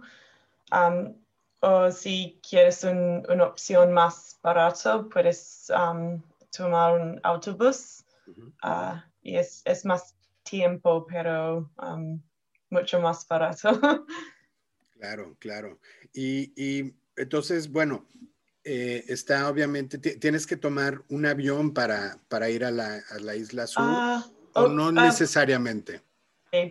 Um, 0.72 1.14
o 1.62 1.90
si 1.92 2.40
quieres 2.42 2.82
un, 2.82 3.24
una 3.28 3.44
opción 3.44 3.92
más 3.92 4.38
barato, 4.42 5.08
puedes 5.08 5.70
um, 5.70 6.20
tomar 6.50 7.00
un 7.00 7.20
autobús 7.22 8.04
uh, 8.64 8.96
y 9.22 9.36
es, 9.36 9.62
es, 9.64 9.84
más 9.84 10.16
tiempo, 10.42 11.06
pero 11.06 11.70
um, 11.78 12.20
mucho 12.70 13.00
más 13.00 13.26
barato. 13.26 13.80
claro, 14.98 15.36
claro. 15.38 15.78
Y, 16.12 16.52
y 16.56 16.94
entonces, 17.16 17.70
bueno, 17.70 18.06
eh, 18.64 19.04
está 19.08 19.48
obviamente, 19.48 19.98
tienes 19.98 20.46
que 20.46 20.56
tomar 20.56 21.02
un 21.08 21.26
avión 21.26 21.74
para, 21.74 22.18
para 22.28 22.48
ir 22.48 22.64
a 22.64 22.70
la, 22.70 23.02
a 23.10 23.18
la 23.18 23.34
isla 23.34 23.66
sur 23.66 23.82
ah, 23.84 24.24
o 24.54 24.68
no 24.68 24.88
ah, 24.88 24.92
necesariamente. 24.92 26.00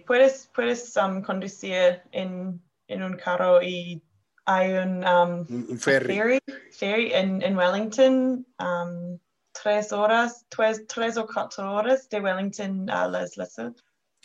puedes 0.08 0.50
puedes 0.56 0.96
um, 0.96 1.22
conducir 1.22 2.02
en, 2.14 2.62
en, 2.88 3.04
un 3.04 3.18
carro 3.18 3.62
y 3.62 4.02
hay 4.46 4.72
un, 4.72 5.06
um, 5.06 5.46
un 5.50 5.78
ferry, 5.78 6.40
ferry 6.72 7.12
en, 7.14 7.42
en, 7.42 7.58
Wellington, 7.58 8.46
um, 8.60 9.20
tres 9.52 9.92
horas, 9.92 10.46
tres, 10.50 10.86
tres, 10.88 11.18
o 11.18 11.26
cuatro 11.26 11.74
horas 11.74 12.08
de 12.10 12.20
Wellington 12.20 12.90
a 12.90 13.08
la 13.08 13.24
isla 13.24 13.46
sur. 13.46 13.76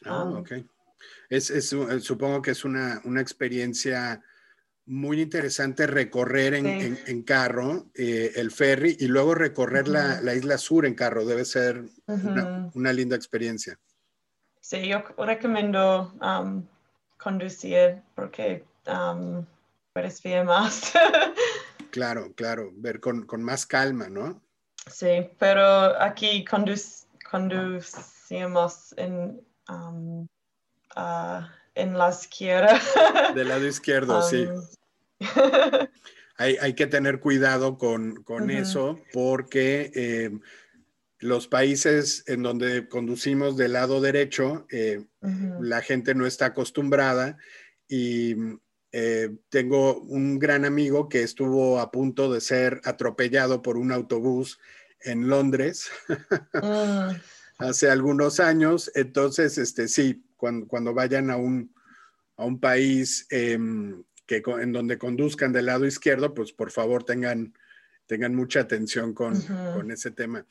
Ah, 0.04 0.24
ok. 0.24 0.52
Es, 1.28 1.50
es, 1.50 1.74
supongo 2.00 2.42
que 2.42 2.52
es 2.52 2.64
una, 2.64 3.00
una 3.04 3.20
experiencia 3.20 4.22
muy 4.86 5.20
interesante 5.20 5.86
recorrer 5.86 6.54
en, 6.54 7.22
carro 7.24 7.90
eh, 7.94 8.32
el 8.36 8.52
ferry 8.52 8.96
y 9.00 9.08
luego 9.08 9.34
recorrer 9.34 9.88
la, 9.88 10.34
isla 10.34 10.58
sur 10.58 10.86
en 10.86 10.94
carro. 10.94 11.24
Debe 11.24 11.44
ser 11.44 11.84
una, 12.06 12.92
linda 12.92 13.16
experiencia. 13.16 13.78
Sí, 14.60 14.88
yo 14.88 15.02
recomiendo 15.18 16.14
um, 16.20 16.64
conducir 17.18 18.02
porque 18.14 18.64
um, 18.86 19.44
puedes 19.92 20.22
ver 20.22 20.44
más. 20.44 20.92
claro, 21.90 22.32
claro, 22.34 22.70
ver 22.76 23.00
con, 23.00 23.26
más 23.42 23.66
calma, 23.66 24.08
¿no? 24.08 24.40
Sí, 24.90 25.28
pero 25.38 26.00
aquí 26.00 26.44
conducimos 26.44 28.94
en, 28.96 29.40
um, 29.68 30.26
en 31.74 31.98
la 31.98 32.10
izquierda. 32.10 32.80
Del 33.34 33.48
lado 33.48 33.66
izquierdo, 33.66 34.22
sí. 34.22 34.46
hay, 36.36 36.74
que 36.74 36.86
tener 36.86 37.20
cuidado 37.20 37.78
con, 37.78 38.24
eso 38.50 39.00
porque 39.12 39.90
eh, 39.94 40.38
los 41.18 41.48
países 41.48 42.24
en 42.26 42.42
donde 42.42 42.88
conducimos 42.88 43.56
del 43.56 43.72
lado 43.72 44.00
derecho, 44.00 44.66
eh, 44.70 45.04
la 45.60 45.80
gente 45.80 46.14
no 46.14 46.26
está 46.26 46.46
acostumbrada 46.46 47.38
y 47.88 48.36
eh, 48.92 49.34
tengo 49.48 50.00
un 50.00 50.38
gran 50.38 50.64
amigo 50.64 51.08
que 51.08 51.22
estuvo 51.22 51.80
a 51.80 51.90
punto 51.90 52.32
de 52.32 52.40
ser 52.40 52.80
atropellado 52.84 53.62
por 53.62 53.76
un 53.76 53.92
autobús 53.92 54.58
en 55.00 55.28
Londres 55.28 55.90
mm. 56.54 57.16
hace 57.58 57.90
algunos 57.90 58.40
años. 58.40 58.90
Entonces, 58.94 59.58
este, 59.58 59.88
sí, 59.88 60.24
cuando, 60.36 60.94
vayan 60.94 61.30
a 61.30 61.36
un, 61.36 61.74
a 62.36 62.44
un 62.44 62.60
país 62.60 63.26
em, 63.30 64.02
que 64.26 64.42
en 64.60 64.72
donde 64.72 64.98
conduzcan 64.98 65.52
del 65.52 65.66
lado 65.66 65.86
izquierdo, 65.86 66.34
pues 66.34 66.52
por 66.52 66.70
favor 66.70 67.04
tengan, 67.04 67.54
tengan 68.06 68.34
mucha 68.34 68.60
atención 68.60 69.14
con, 69.14 69.40
con 69.74 69.90
ese 69.90 70.10
tema. 70.10 70.46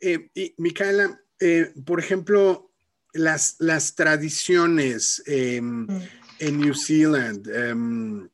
Eh, 0.00 0.30
y 0.34 0.54
Micaela, 0.58 1.20
eh, 1.40 1.72
por 1.84 2.00
ejemplo, 2.00 2.70
las, 3.12 3.56
las 3.58 3.94
tradiciones 3.94 5.22
em, 5.26 5.86
mm. 5.86 6.02
En 6.38 6.58
New 6.60 6.74
Zealand, 6.74 7.48
em, 7.48 8.28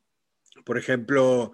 por 0.64 0.78
ejemplo, 0.78 1.52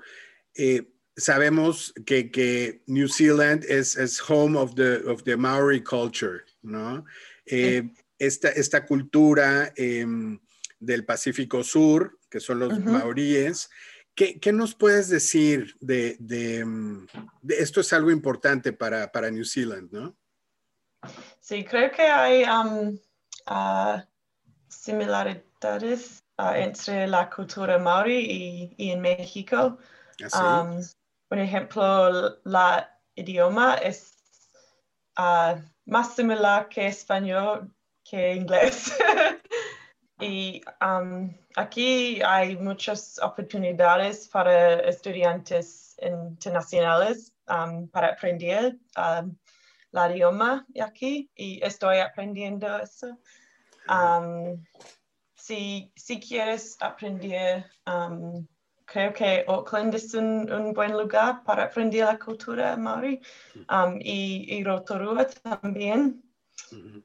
eh, 0.55 0.93
sabemos 1.17 1.93
que, 2.07 2.31
que, 2.31 2.83
New 2.87 3.09
Zealand 3.09 3.65
es, 3.69 3.97
es 3.97 4.21
home 4.21 4.59
of 4.59 4.75
the, 4.75 4.97
of 5.07 5.23
the 5.25 5.37
Maori 5.37 5.83
culture, 5.83 6.43
¿no? 6.63 7.05
esta, 7.47 8.51
esta, 8.51 8.87
cultura 8.87 9.73
em, 9.77 10.39
del 10.79 11.05
Pacífico 11.05 11.65
Sur, 11.65 12.19
que 12.31 12.39
son 12.39 12.61
los 12.61 12.79
maoríes. 12.79 13.69
¿Qué, 14.15 14.53
nos 14.53 14.75
puedes 14.75 15.09
decir 15.09 15.77
de, 15.81 16.17
de, 16.19 16.65
esto? 17.49 17.81
Es 17.81 17.93
algo 17.93 18.11
importante 18.11 18.73
para, 18.73 19.11
para, 19.11 19.31
New 19.31 19.45
Zealand, 19.45 19.91
¿no? 19.91 20.17
Sí, 21.41 21.65
creo 21.65 21.91
que 21.91 22.03
hay 22.03 22.43
um, 22.45 22.99
uh, 23.49 24.03
similaridades 24.69 26.20
uh, 26.41 26.55
entre 26.55 27.07
la 27.07 27.29
cultura 27.29 27.79
maori 27.79 28.75
y, 28.79 28.91
en 28.91 29.01
México. 29.01 29.79
¿Ah, 30.33 30.63
um, 30.63 30.83
por 31.29 31.39
ejemplo, 31.39 32.39
la 32.45 32.89
idioma 33.15 33.75
es 33.77 34.17
uh, 35.19 35.61
más 35.87 36.15
similar 36.15 36.69
que 36.69 36.87
español 36.87 37.73
que 38.05 38.35
inglés. 38.35 38.93
Y 40.23 40.61
um, 40.83 41.35
aquí 41.57 42.21
hay 42.23 42.55
muchas 42.57 43.19
oportunidades 43.23 44.29
para 44.29 44.81
estudiantes 44.81 45.97
internacionales 46.03 47.33
um, 47.49 47.89
para 47.89 48.09
aprender 48.09 48.77
um, 48.99 49.35
la 49.93 50.15
idioma 50.15 50.67
aquí 50.79 51.31
y 51.35 51.65
estoy 51.65 52.01
aprendiendo 52.01 52.67
eso. 52.79 53.19
Si, 55.51 56.21
quieres 56.21 56.77
aprender, 56.81 57.67
creo 58.85 59.13
que 59.13 59.45
Auckland 59.49 59.93
es 59.97 60.15
un, 60.15 60.73
buen 60.75 60.93
lugar 60.93 61.43
para 61.43 61.65
aprender 61.65 62.05
la 62.05 62.17
cultura 62.17 62.77
maori 62.77 63.21
y, 63.99 64.47
y 64.49 64.63
Rotorua 64.63 65.27
también. 65.27 66.23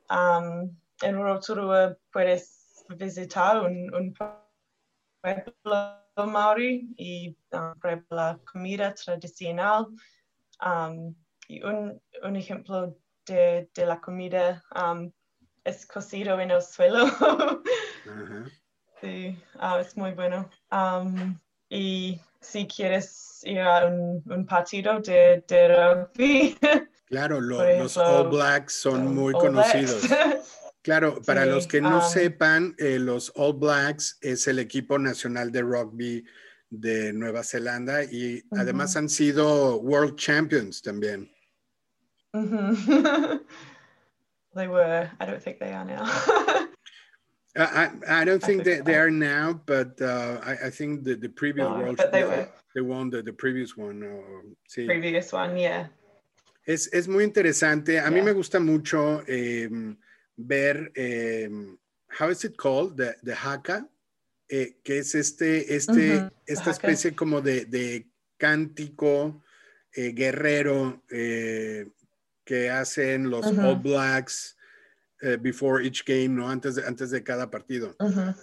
en 0.07 1.23
Rotorua 1.23 1.97
puedes 2.11 2.85
visitar 2.89 3.63
un, 3.63 3.91
un 3.95 4.13
pueblo 4.13 6.03
maori 6.27 6.93
y 6.97 7.35
um, 7.51 7.73
la 8.11 8.39
comida 8.45 8.93
tradicional. 8.93 9.87
Um, 10.63 11.15
un, 11.63 11.99
un, 12.21 12.35
ejemplo 12.35 12.95
de, 13.25 13.71
de 13.73 13.85
la 13.87 13.99
comida 13.99 14.63
um, 14.75 15.11
es 15.63 15.87
cocido 15.87 16.39
en 16.39 16.51
el 16.51 16.61
suelo. 16.61 17.07
Sí, 19.01 19.37
uh, 19.55 19.77
es 19.79 19.95
muy 19.97 20.11
bueno. 20.11 20.49
Um, 20.71 21.37
y 21.69 22.19
si 22.41 22.67
quieres 22.67 23.41
ir 23.43 23.59
a 23.59 23.87
un, 23.87 24.23
un 24.25 24.45
partido 24.45 24.99
de, 24.99 25.43
de 25.47 25.67
rugby. 25.67 26.57
Claro, 27.07 27.39
lo, 27.39 27.63
los 27.77 27.97
All 27.97 28.29
Blacks 28.29 28.73
son 28.73 29.13
muy 29.13 29.33
conocidos. 29.33 30.03
Claro, 30.81 31.19
para 31.25 31.47
los 31.47 31.65
que 31.65 31.81
no 31.81 31.99
sepan, 32.07 32.75
eh, 32.77 32.99
los 32.99 33.31
All 33.35 33.53
Blacks 33.53 34.19
es 34.21 34.47
el 34.47 34.59
equipo 34.59 34.99
nacional 34.99 35.51
de 35.51 35.63
rugby 35.63 36.23
de 36.69 37.11
Nueva 37.11 37.43
Zelanda 37.43 38.03
y 38.03 38.43
además 38.51 38.95
han 38.95 39.09
sido 39.09 39.77
World 39.77 40.15
Champions 40.15 40.83
también. 40.83 41.31
they 44.53 44.67
were. 44.67 45.09
I 45.19 45.25
don't 45.25 45.41
think 45.41 45.57
they 45.57 45.73
are 45.73 45.85
now. 45.85 46.05
I, 47.57 47.89
I 48.07 48.25
don't 48.25 48.43
think 48.43 48.65
that 48.65 48.83
they 48.85 48.95
are 48.95 49.09
now, 49.11 49.61
but 49.65 50.01
uh, 50.01 50.39
I, 50.43 50.67
I 50.67 50.69
think 50.69 51.05
the, 51.05 51.15
the 51.15 51.29
previous 51.29 51.65
No, 51.67 51.77
World 51.79 51.97
but 51.97 52.11
they 52.11 52.23
were. 52.23 52.49
they 52.73 52.81
won 52.81 53.09
the, 53.09 53.21
the 53.21 53.31
previous 53.31 53.77
one. 53.77 54.03
uh, 54.03 54.41
sí. 54.69 54.85
Previous 54.85 55.31
one, 55.31 55.57
yeah. 55.57 55.87
Es, 56.67 56.89
es 56.91 57.07
muy 57.07 57.23
interesante. 57.23 57.99
A 57.99 58.09
mí 58.09 58.21
me 58.21 58.33
gusta 58.33 58.59
mucho 58.59 59.23
eh, 59.27 59.69
ver, 60.35 60.91
eh, 60.95 61.47
how 62.19 62.29
is 62.29 62.43
it 62.43 62.57
called? 62.57 62.97
The, 62.97 63.15
the 63.23 63.35
haka, 63.35 63.87
eh, 64.49 64.75
que 64.83 64.97
es 64.99 65.15
este, 65.15 65.73
este, 65.73 66.17
Ujú, 66.23 66.31
esta 66.45 66.71
haka. 66.71 66.91
especie 66.91 67.15
como 67.15 67.39
de, 67.39 67.65
de 67.65 68.07
cántico 68.37 69.43
eh, 69.95 70.11
guerrero 70.11 71.03
eh, 71.09 71.87
que 72.43 72.69
hacen 72.69 73.29
los 73.29 73.45
Ujú. 73.45 73.61
All 73.61 73.75
Blacks 73.77 74.54
eh, 75.25 75.37
before 75.37 75.81
each 75.81 76.05
game, 76.05 76.29
¿no? 76.29 76.47
Antes 76.47 76.75
de, 76.75 76.85
antes 76.85 77.09
de 77.09 77.23
cada 77.23 77.49
partido. 77.49 77.95
Ujú. 77.99 78.33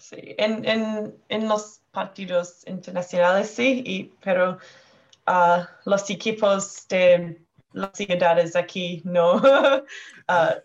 Sí, 0.00 0.34
en, 0.38 0.64
en, 0.64 1.16
en 1.28 1.48
los 1.48 1.80
partidos 1.92 2.66
internacionales 2.66 3.48
sí, 3.48 3.82
y, 3.86 4.12
pero 4.22 4.58
ah, 5.26 5.68
los 5.84 6.10
equipos 6.10 6.86
de 6.88 7.40
las 7.72 7.96
ciudades 7.96 8.56
aquí 8.56 9.02
no, 9.04 9.40
ah, 10.28 10.56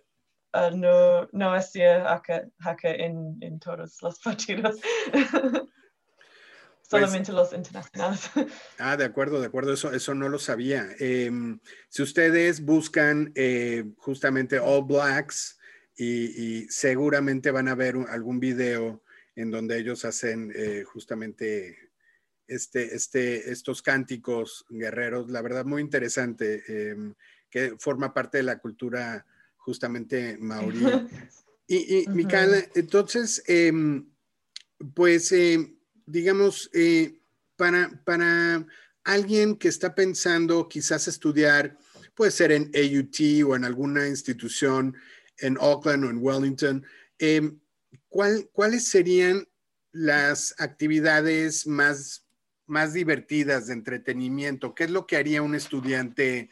ah, 0.53 0.69
no, 0.73 1.29
no 1.31 1.53
hacía 1.53 2.11
haka, 2.11 2.47
haka 2.59 2.89
en, 2.89 3.37
en 3.41 3.59
todos 3.59 4.01
los 4.01 4.19
partidos. 4.19 4.77
Solamente 6.89 7.31
los 7.31 7.53
internacionales. 7.53 8.21
Ah, 8.79 8.97
de 8.97 9.05
acuerdo, 9.05 9.39
de 9.39 9.47
acuerdo, 9.47 9.73
eso, 9.73 9.91
eso 9.93 10.15
no 10.15 10.29
lo 10.29 10.39
sabía. 10.39 10.87
Eh, 10.99 11.29
si 11.89 12.01
ustedes 12.01 12.61
buscan 12.61 13.31
eh, 13.35 13.83
justamente 13.97 14.57
All 14.59 14.85
Blacks 14.85 15.59
y, 15.95 16.61
y 16.61 16.67
seguramente 16.69 17.51
van 17.51 17.67
a 17.67 17.75
ver 17.75 17.97
un- 17.97 18.07
algún 18.07 18.39
video 18.39 19.03
en 19.35 19.51
donde 19.51 19.77
ellos 19.77 20.05
hacen 20.05 20.51
eh, 20.55 20.83
justamente 20.85 21.77
este, 22.47 22.95
este, 22.95 23.51
estos 23.51 23.81
cánticos 23.81 24.65
guerreros, 24.69 25.29
la 25.29 25.41
verdad 25.41 25.65
muy 25.65 25.81
interesante, 25.81 26.63
eh, 26.67 26.95
que 27.49 27.75
forma 27.77 28.13
parte 28.13 28.37
de 28.37 28.43
la 28.43 28.57
cultura 28.59 29.25
justamente 29.57 30.37
maorí. 30.39 30.79
Y, 31.71 31.99
y. 31.99 32.07
Micaela, 32.09 32.65
entonces, 32.73 33.43
em, 33.45 34.09
pues, 34.95 35.31
em, 35.31 35.75
digamos, 36.09 36.69
eh, 36.73 37.19
para, 37.55 37.89
para 38.05 38.65
alguien 39.03 39.55
que 39.55 39.67
está 39.67 39.93
pensando 39.95 40.67
quizás 40.67 41.07
estudiar, 41.07 41.77
puede 42.15 42.31
ser 42.31 42.51
en 42.51 42.71
AUT 42.75 43.43
o 43.47 43.55
en 43.55 43.63
alguna 43.65 44.07
institución 44.07 44.95
en 45.37 45.57
Auckland 45.59 46.03
o 46.05 46.09
en 46.09 46.17
Wellington, 46.21 46.85
em, 47.17 47.59
¿cuál- 48.09 48.49
¿cuáles 48.51 48.87
serían 48.89 49.47
las 49.91 50.53
actividades 50.59 51.65
más, 51.65 52.25
más 52.65 52.93
divertidas 52.93 53.67
de 53.67 53.73
entretenimiento? 53.73 54.75
¿Qué 54.75 54.83
es 54.85 54.91
lo 54.91 55.07
que 55.07 55.15
haría 55.17 55.41
un 55.41 55.55
estudiante 55.55 56.49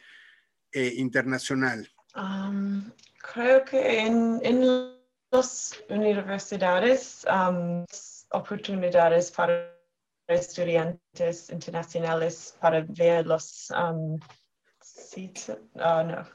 eh, 0.72 0.94
internacional? 0.96 1.90
Um, 2.14 2.90
creo 3.32 3.64
que 3.64 4.00
en, 4.00 4.40
en 4.42 4.66
las 5.30 5.74
universidades, 5.88 7.24
um, 7.30 7.84
oportunidades 8.30 9.30
para 9.30 9.74
estudiantes 10.28 11.50
internacionales 11.50 12.54
para 12.60 12.84
ver 12.88 13.26
los 13.26 13.70
um, 13.70 14.18
oh, 15.76 16.02
no, 16.02 16.26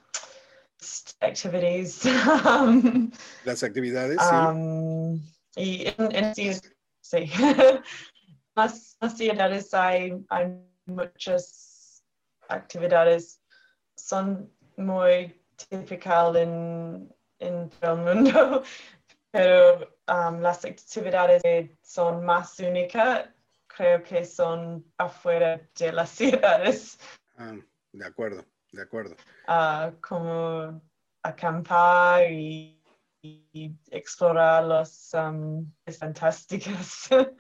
activities. 1.22 2.06
um, 2.06 3.12
Las 3.46 3.64
actividades, 3.64 4.18
sí. 4.20 4.36
um, 4.36 5.22
y 5.56 5.88
en, 5.88 6.16
en 6.16 6.36
sí, 6.36 6.52
sí. 7.02 7.32
las, 8.56 8.98
las 9.00 9.18
ciudades 9.18 9.74
hay, 9.74 10.14
hay 10.30 10.48
muchas 10.86 12.04
actividades, 12.50 13.40
son 13.96 14.52
muy 14.78 15.40
typical 15.70 16.36
en, 16.36 17.14
en 17.40 17.70
todo 17.70 17.94
el 17.94 18.16
mundo, 18.16 18.64
pero 19.32 19.93
um, 20.08 20.40
las 20.42 20.64
actividades 20.66 21.42
que 21.44 21.78
son 21.82 22.26
más 22.26 22.60
únicas 22.60 23.30
creo 23.68 24.04
que 24.04 24.24
son 24.26 24.86
afuera 24.98 25.60
de 25.80 25.92
las 25.92 26.10
ciudades, 26.20 27.00
Ah, 27.38 27.56
de 27.92 28.06
acuerdo, 28.06 28.46
de 28.72 28.82
acuerdo. 28.84 29.16
ah, 29.48 29.92
como 30.02 30.82
acampar 31.24 32.32
y, 32.32 32.80
y 33.24 33.72
explorar 33.90 34.64
los 34.66 35.10
um, 35.14 35.72
fantásticas. 36.00 37.10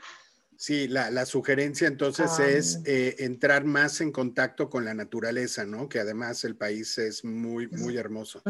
Sí, 0.55 0.87
la, 0.87 1.09
la 1.11 1.25
sugerencia 1.25 1.87
entonces 1.87 2.39
Ah. 2.39 2.47
es 2.47 2.79
eh, 2.85 3.15
entrar 3.19 3.65
más 3.65 3.99
en 3.99 4.11
contacto 4.13 4.69
con 4.69 4.85
la 4.85 4.93
naturaleza, 4.93 5.65
¿no? 5.65 5.89
Que 5.89 5.99
además 5.99 6.45
el 6.45 6.55
país 6.55 6.97
es 6.99 7.25
muy, 7.25 7.67
muy 7.67 7.97
hermoso. 7.97 8.41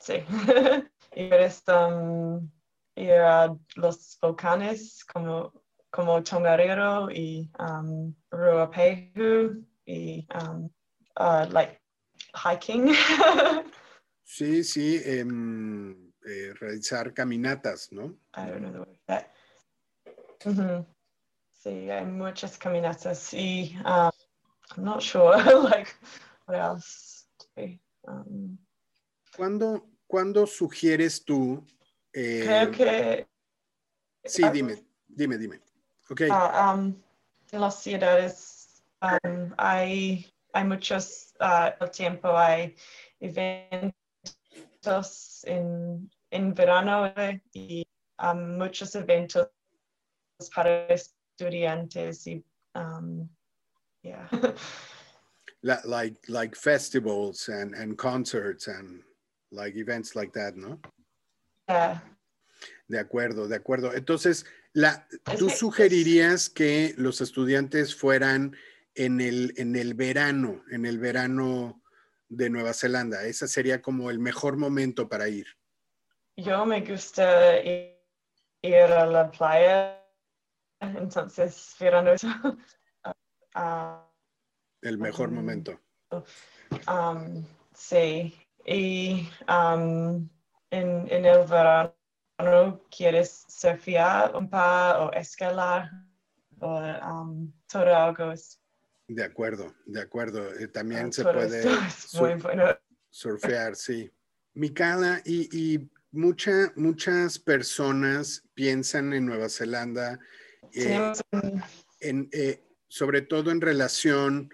Sí. 0.00 0.14
y 1.14 1.28
ver 1.28 1.52
um, 1.66 2.48
ir 2.98 3.12
a 3.12 3.56
los 3.76 4.18
volcanes 4.20 5.04
como, 5.04 5.52
como 5.90 6.22
Tongariro 6.22 7.10
y 7.10 7.50
um, 7.58 8.14
Ruapehu 8.30 9.64
y 9.86 10.26
um, 10.34 10.70
uh, 11.16 11.46
like 11.50 11.80
hiking. 12.34 12.94
Sí, 14.30 14.62
sí, 14.62 15.00
em, 15.06 16.12
eh, 16.26 16.52
realizar 16.60 17.14
caminatas, 17.14 17.90
¿no? 17.90 18.14
I 18.34 18.44
don't 18.44 18.60
know 18.60 18.72
the 18.72 18.78
word 18.80 18.98
for 18.98 19.06
that. 19.06 19.32
Ujú. 20.44 20.86
Sí, 21.54 21.90
hay 21.90 22.04
muchas 22.04 22.58
caminatas 22.58 23.32
y 23.32 23.74
um, 23.86 24.10
I'm 24.76 24.84
not 24.84 25.02
sure 25.02 25.34
like 25.64 25.88
what 26.46 26.58
else. 26.58 27.26
Sí, 27.56 27.80
um, 28.06 28.58
¿Cuándo, 29.34 29.88
cuándo 30.06 30.46
sugieres 30.46 31.24
tú? 31.24 31.64
Eh, 32.18 32.40
creo 32.44 32.70
que 32.72 33.28
Sí, 34.24 34.42
ah, 34.44 34.50
dime, 34.50 34.76
dime, 35.06 35.38
dime. 35.38 35.60
Ok, 36.10 36.22
Ah, 36.30 36.74
um, 36.74 36.94
en 37.52 37.60
las 37.60 37.82
ciudades 37.82 38.82
um, 39.00 39.54
hay, 39.56 40.26
hay 40.52 40.64
muchos, 40.64 41.34
ah, 41.40 41.74
el 41.80 41.90
tiempo 41.90 42.36
hay 42.36 42.74
eventos 43.20 43.94
en, 45.44 46.10
en 46.30 46.54
verano 46.54 47.12
y 47.52 47.86
um, 48.18 48.58
muchos 48.58 48.94
eventos 48.94 49.48
para 50.54 50.86
estudiantes 50.88 52.26
y 52.26 52.44
um, 52.74 53.28
yeah. 54.02 54.28
like, 55.62 56.18
like 56.28 56.54
festivals 56.56 57.48
and, 57.48 57.74
and 57.74 57.96
concerts 57.96 58.68
and 58.68 59.02
like 59.50 59.76
events 59.76 60.14
like 60.14 60.32
that, 60.32 60.56
¿no? 60.56 60.78
De 62.88 62.98
acuerdo, 62.98 63.46
de 63.48 63.56
acuerdo. 63.56 63.94
Entonces, 63.94 64.46
la, 64.72 65.06
¿tú 65.38 65.48
que- 65.48 65.54
sugerirías 65.54 66.48
que 66.48 66.94
los 66.96 67.20
estudiantes 67.20 67.94
fueran 67.94 68.56
en 68.94 69.20
el, 69.20 69.52
en 69.58 69.76
el 69.76 69.94
verano, 69.94 70.64
en 70.70 70.86
el 70.86 70.98
verano 70.98 71.82
de 72.28 72.48
Nueva 72.50 72.72
Zelanda? 72.72 73.24
Ese 73.24 73.46
sería 73.46 73.82
como 73.82 74.10
el 74.10 74.18
mejor 74.18 74.56
momento 74.56 75.08
para 75.08 75.28
ir. 75.28 75.46
Yo 76.36 76.64
me 76.64 76.80
gusta 76.80 77.58
i- 77.62 77.94
ir 78.62 78.74
a 78.76 79.04
la 79.06 79.30
playa, 79.30 80.02
entonces 80.80 81.74
verano 81.78 82.12
es 82.12 82.22
ah, 83.54 84.10
El 84.80 84.98
mejor 84.98 85.30
Mm. 85.30 85.34
momento. 85.34 85.80
Um, 86.86 87.44
sí, 87.74 88.34
y 88.64 89.28
um, 89.48 90.28
en, 90.70 91.06
en 91.10 91.24
el 91.24 91.46
verano 91.46 91.94
quieres 92.90 93.44
surfear 93.48 94.34
un 94.36 94.48
par 94.48 95.00
o 95.00 95.12
escalar 95.12 95.90
o 96.60 96.78
um, 96.78 97.52
todo 97.70 97.94
algo. 97.94 98.32
es- 98.32 98.60
De 99.08 99.24
acuerdo, 99.24 99.74
de 99.86 100.00
acuerdo. 100.00 100.54
Eh, 100.58 100.68
También 100.68 101.06
ah, 101.08 101.12
se 101.12 101.22
puede 101.24 101.62
sur- 101.96 102.42
bueno. 102.42 102.64
surfear, 103.10 103.74
sí. 103.76 104.10
Mikala, 104.54 105.22
y, 105.24 105.48
y 105.74 105.90
mucha- 106.10 106.72
muchas 106.76 107.38
personas 107.38 108.42
piensan 108.54 109.12
en 109.12 109.26
Nueva 109.26 109.48
Zelanda, 109.48 110.18
eh, 110.74 111.12
un- 111.32 111.62
en, 112.00 112.28
eh, 112.32 112.62
sobre 112.88 113.22
todo 113.22 113.50
en 113.50 113.60
relación 113.60 114.50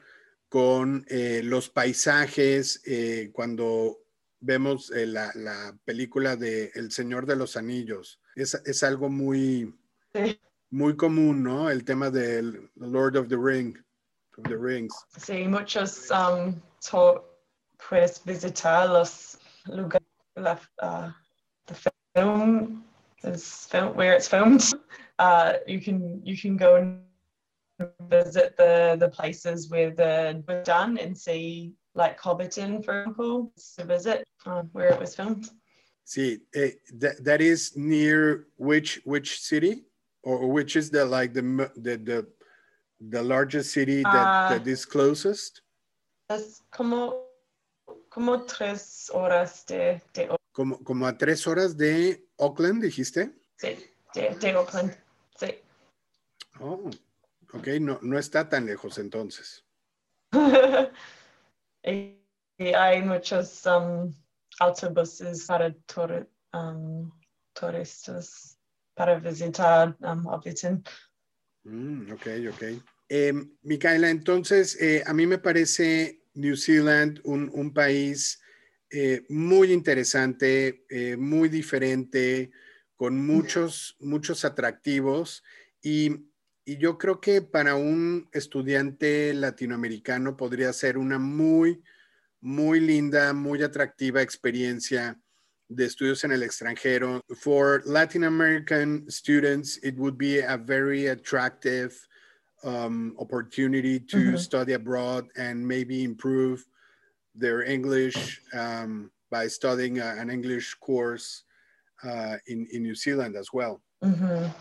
con 0.48 1.04
eh, 1.08 1.40
los 1.42 1.68
paisajes, 1.68 2.80
eh, 2.86 3.30
cuando 3.32 4.03
vemos 4.44 4.90
eh, 4.90 5.06
la, 5.06 5.30
la 5.34 5.76
película 5.84 6.36
de 6.36 6.70
El 6.74 6.90
Señor 6.90 7.26
de 7.26 7.36
los 7.36 7.56
Anillos. 7.56 8.20
Es, 8.36 8.54
es 8.54 8.82
algo 8.82 9.08
muy, 9.08 9.74
sí, 10.14 10.40
muy 10.70 10.96
común, 10.96 11.42
¿no? 11.42 11.70
El 11.70 11.84
tema 11.84 12.10
del 12.10 12.70
Lord 12.76 13.16
of 13.16 13.28
the 13.28 13.36
Ring, 13.36 13.76
of 14.38 14.44
the 14.44 14.56
Rings. 14.56 14.94
sí, 15.16 15.48
muchos 15.48 16.10
um, 16.10 16.60
puedes 17.88 18.22
visitar 18.24 18.88
los 18.88 19.38
lugares, 19.66 20.06
la, 20.36 20.58
ah, 20.82 21.16
the 21.66 21.74
film 22.14 22.84
is 23.22 23.66
film, 23.70 23.96
where 23.96 24.14
it's 24.14 24.28
filmed. 24.28 24.62
Uh, 25.20 25.58
you 25.64 25.80
can 25.80 26.20
you 26.24 26.36
can 26.36 26.56
go 26.56 26.74
and 26.74 26.98
visit 28.10 28.56
the 28.56 28.96
the 28.98 29.08
places 29.08 29.70
where 29.70 29.92
the 29.92 30.42
was 30.48 30.66
done 30.66 30.98
and 30.98 31.16
see 31.16 31.72
like 31.94 32.20
Hobbiton, 32.20 32.84
for 32.84 33.02
example, 33.02 33.52
to 33.76 33.84
visit 33.84 34.24
uh, 34.46 34.62
where 34.72 34.88
it 34.88 35.00
was 35.00 35.14
filmed. 35.14 35.48
See, 36.04 36.40
eh, 36.54 36.72
that, 36.98 37.24
that 37.24 37.40
is 37.40 37.76
near 37.76 38.46
which 38.56 39.00
which 39.04 39.40
city, 39.40 39.84
or 40.22 40.50
which 40.50 40.76
is 40.76 40.90
the 40.90 41.04
like 41.04 41.32
the 41.32 41.42
the 41.76 41.96
the, 41.96 42.26
the 43.00 43.22
largest 43.22 43.72
city 43.72 44.02
that, 44.02 44.26
uh, 44.26 44.48
that 44.50 44.66
is 44.66 44.84
closest? 44.84 45.62
Es 46.28 46.60
como 46.70 47.24
como 48.08 48.44
tres 48.44 49.10
horas 49.12 49.64
de, 49.66 50.00
de 50.12 50.28
como, 50.52 50.78
como 50.84 51.06
a 51.06 51.18
tres 51.18 51.46
horas 51.46 51.76
de 51.76 52.24
Auckland, 52.38 52.82
dijiste. 52.82 53.32
Sí, 53.56 53.76
de, 54.14 54.36
de 54.36 54.50
Auckland, 54.52 54.96
sí. 55.36 55.58
Oh, 56.60 56.88
ok, 57.52 57.66
no, 57.80 57.98
no 58.02 58.18
está 58.18 58.48
tan 58.48 58.66
lejos 58.66 58.98
entonces. 58.98 59.64
y, 61.82 62.20
hay 62.58 63.02
muchos 63.02 63.66
um, 63.66 64.14
autobuses 64.60 65.46
para 65.46 65.74
um, 66.54 67.10
turistas 67.54 68.56
para 68.94 69.18
visitar 69.18 69.96
um, 70.00 70.24
mm, 71.64 72.12
ok, 72.12 72.26
ok. 72.52 72.62
Eh, 73.08 73.32
Micaela, 73.62 74.10
entonces, 74.10 74.80
eh, 74.80 75.02
a 75.06 75.12
mí 75.12 75.26
me 75.26 75.38
parece 75.38 76.22
New 76.34 76.56
Zealand 76.56 77.20
un, 77.24 77.50
un 77.52 77.72
país 77.72 78.40
eh, 78.90 79.24
muy 79.28 79.72
interesante, 79.72 80.84
eh, 80.88 81.16
muy 81.16 81.48
diferente, 81.48 82.52
con 82.96 83.26
muchos, 83.26 83.96
muchos 83.98 84.44
atractivos 84.44 85.42
y, 85.82 86.28
y, 86.64 86.78
yo 86.78 86.96
creo 86.96 87.20
que 87.20 87.42
para 87.42 87.74
un 87.74 88.28
estudiante 88.32 89.34
latinoamericano 89.34 90.36
podría 90.36 90.72
ser 90.72 90.96
una 90.96 91.18
muy, 91.18 91.82
muy 92.44 92.78
linda, 92.78 93.32
muy 93.32 93.62
atractiva 93.62 94.20
experiencia 94.20 95.18
de 95.66 95.86
estudios 95.86 96.22
en 96.24 96.32
el 96.32 96.42
extranjero. 96.42 97.22
For 97.34 97.82
Latin 97.86 98.24
American 98.24 99.10
students, 99.10 99.78
it 99.82 99.96
would 99.96 100.18
be 100.18 100.40
a 100.40 100.58
very 100.58 101.06
attractive 101.06 101.96
um, 102.62 103.14
opportunity 103.18 103.98
to 103.98 104.16
mm 104.16 104.34
-hmm. 104.34 104.38
study 104.38 104.74
abroad 104.74 105.24
and 105.36 105.66
maybe 105.66 106.02
improve 106.02 106.62
their 107.40 107.62
English 107.62 108.42
um, 108.52 109.10
by 109.30 109.48
studying 109.48 110.00
a, 110.00 110.20
an 110.20 110.28
English 110.30 110.74
course 110.80 111.44
uh, 112.04 112.36
in, 112.46 112.66
in 112.72 112.82
New 112.82 112.94
Zealand 112.94 113.36
as 113.36 113.48
well. 113.52 113.80
Mm 114.00 114.14
-hmm. 114.14 114.52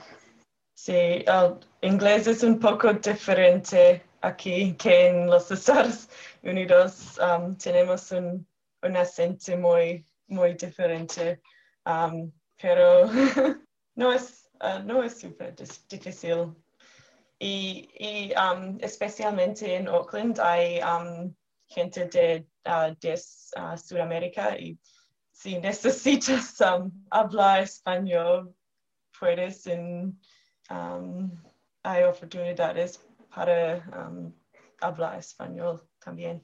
Sí, 0.74 1.24
el 1.28 1.60
inglés 1.82 2.28
es 2.28 2.44
un 2.44 2.60
poco 2.60 2.94
diferente 2.94 4.02
aquí 4.24 4.74
que 4.76 5.10
en 5.10 5.28
los 5.28 5.52
Estados 5.52 6.10
Unidos. 6.44 7.20
Um, 7.20 7.56
tenemos 7.58 8.12
un, 8.12 8.48
un, 8.82 8.98
acento 8.98 9.56
muy, 9.58 10.06
muy 10.28 10.54
diferente, 10.56 11.42
um, 11.86 12.32
pero 12.62 13.10
no 13.96 14.12
es, 14.12 14.50
uh, 14.62 14.80
no 14.84 15.04
es 15.04 15.20
súper 15.20 15.54
difícil. 15.90 16.56
Y, 17.40 17.90
y 18.00 18.34
um, 18.36 18.78
especialmente 18.82 19.76
en 19.76 19.88
Auckland 19.88 20.40
hay 20.40 20.80
um, 20.82 21.36
gente 21.68 22.06
de 22.06 22.48
uh, 22.66 22.96
de 23.02 23.14
uh, 23.58 23.78
Sudamérica 23.78 24.58
y 24.58 24.80
si 25.32 25.58
necesitas 25.60 26.62
hablar 27.12 27.64
español, 27.64 28.56
puedes, 29.20 29.68
en, 29.68 30.18
hay 31.84 32.04
oportunidades 32.04 33.02
para 33.34 34.10
um, 34.10 34.34
hablar 34.80 35.20
español 35.20 35.88
también. 36.04 36.44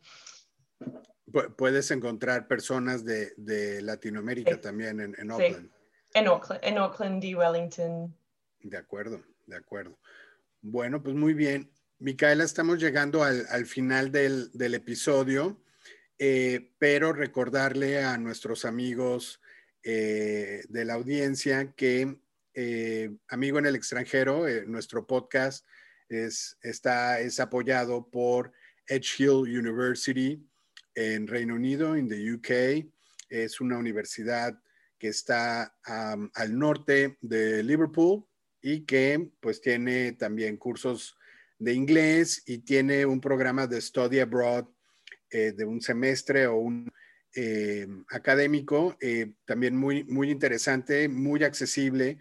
Puedes 1.58 1.92
encontrar 1.92 2.48
personas 2.48 3.04
de, 3.06 3.34
de 3.38 3.82
Latinoamérica 3.82 4.56
sí. 4.56 4.62
también 4.62 5.00
en, 5.00 5.16
en 5.18 5.32
Auckland. 5.32 5.68
Sí. 5.68 5.72
En 6.14 6.28
Auckland, 6.28 6.62
en 6.64 6.78
Auckland 6.78 7.24
y 7.24 7.36
Wellington. 7.36 8.16
De 8.62 8.78
acuerdo, 8.78 9.22
de 9.46 9.56
acuerdo. 9.56 10.00
Bueno, 10.62 11.04
pues 11.04 11.16
muy 11.16 11.34
bien. 11.34 11.72
Micaela, 12.00 12.44
estamos 12.44 12.80
llegando 12.80 13.24
al, 13.24 13.46
al 13.50 13.66
final 13.66 14.12
del, 14.12 14.52
del 14.54 14.74
episodio. 14.74 15.62
Eh, 16.22 16.74
pero 16.80 17.14
recordarle 17.14 18.04
a 18.04 18.18
nuestros 18.18 18.66
amigos 18.66 19.40
eh, 19.84 20.66
de 20.68 20.84
la 20.84 20.96
audiencia 20.96 21.72
que 21.72 22.20
eh, 22.54 23.16
Amigo 23.30 23.58
en 23.58 23.68
el 23.68 23.76
extranjero, 23.76 24.44
nuestro 24.68 25.08
podcast 25.08 25.66
es, 26.10 26.58
está, 26.62 27.20
es 27.20 27.40
apoyado 27.40 28.10
por 28.10 28.52
Edge 28.88 29.20
Hill 29.20 29.58
University 29.58 30.44
en 30.96 31.28
Reino 31.28 31.56
Unido, 31.56 31.96
en 31.96 32.10
the 32.10 32.34
UK. 32.34 32.86
Es 33.30 33.62
una 33.62 33.78
universidad 33.78 34.60
que 34.98 35.08
está 35.08 35.76
al 35.84 36.58
norte 36.58 37.18
de 37.22 37.64
Liverpool 37.64 38.26
y 38.62 38.82
que 38.86 39.32
pues 39.40 39.62
tiene 39.62 40.12
también 40.14 40.58
cursos 40.58 41.16
de 41.58 41.74
inglés 41.74 42.44
y 42.46 42.60
tiene 42.60 43.06
un 43.06 43.22
programa 43.22 43.68
de 43.68 43.80
study 43.80 44.20
abroad 44.20 44.66
eh, 45.30 45.54
de 45.54 45.66
un 45.66 45.82
semestre 45.82 46.48
o 46.48 46.56
un 46.56 46.92
eh, 47.36 47.88
académico, 48.10 48.98
eh, 49.00 49.34
también 49.46 49.76
muy, 49.76 50.04
muy 50.06 50.32
interesante, 50.32 51.08
muy 51.08 51.44
accesible, 51.44 52.18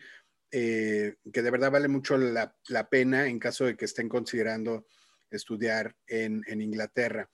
que 0.50 1.16
de 1.42 1.50
verdad 1.50 1.70
vale 1.70 1.88
mucho 1.88 2.16
la, 2.16 2.54
pena 2.90 3.26
en 3.26 3.38
caso 3.38 3.66
de 3.66 3.76
que 3.76 3.84
estén 3.84 4.08
considerando 4.08 4.86
estudiar 5.30 5.94
en, 6.06 6.42
Inglaterra. 6.60 7.28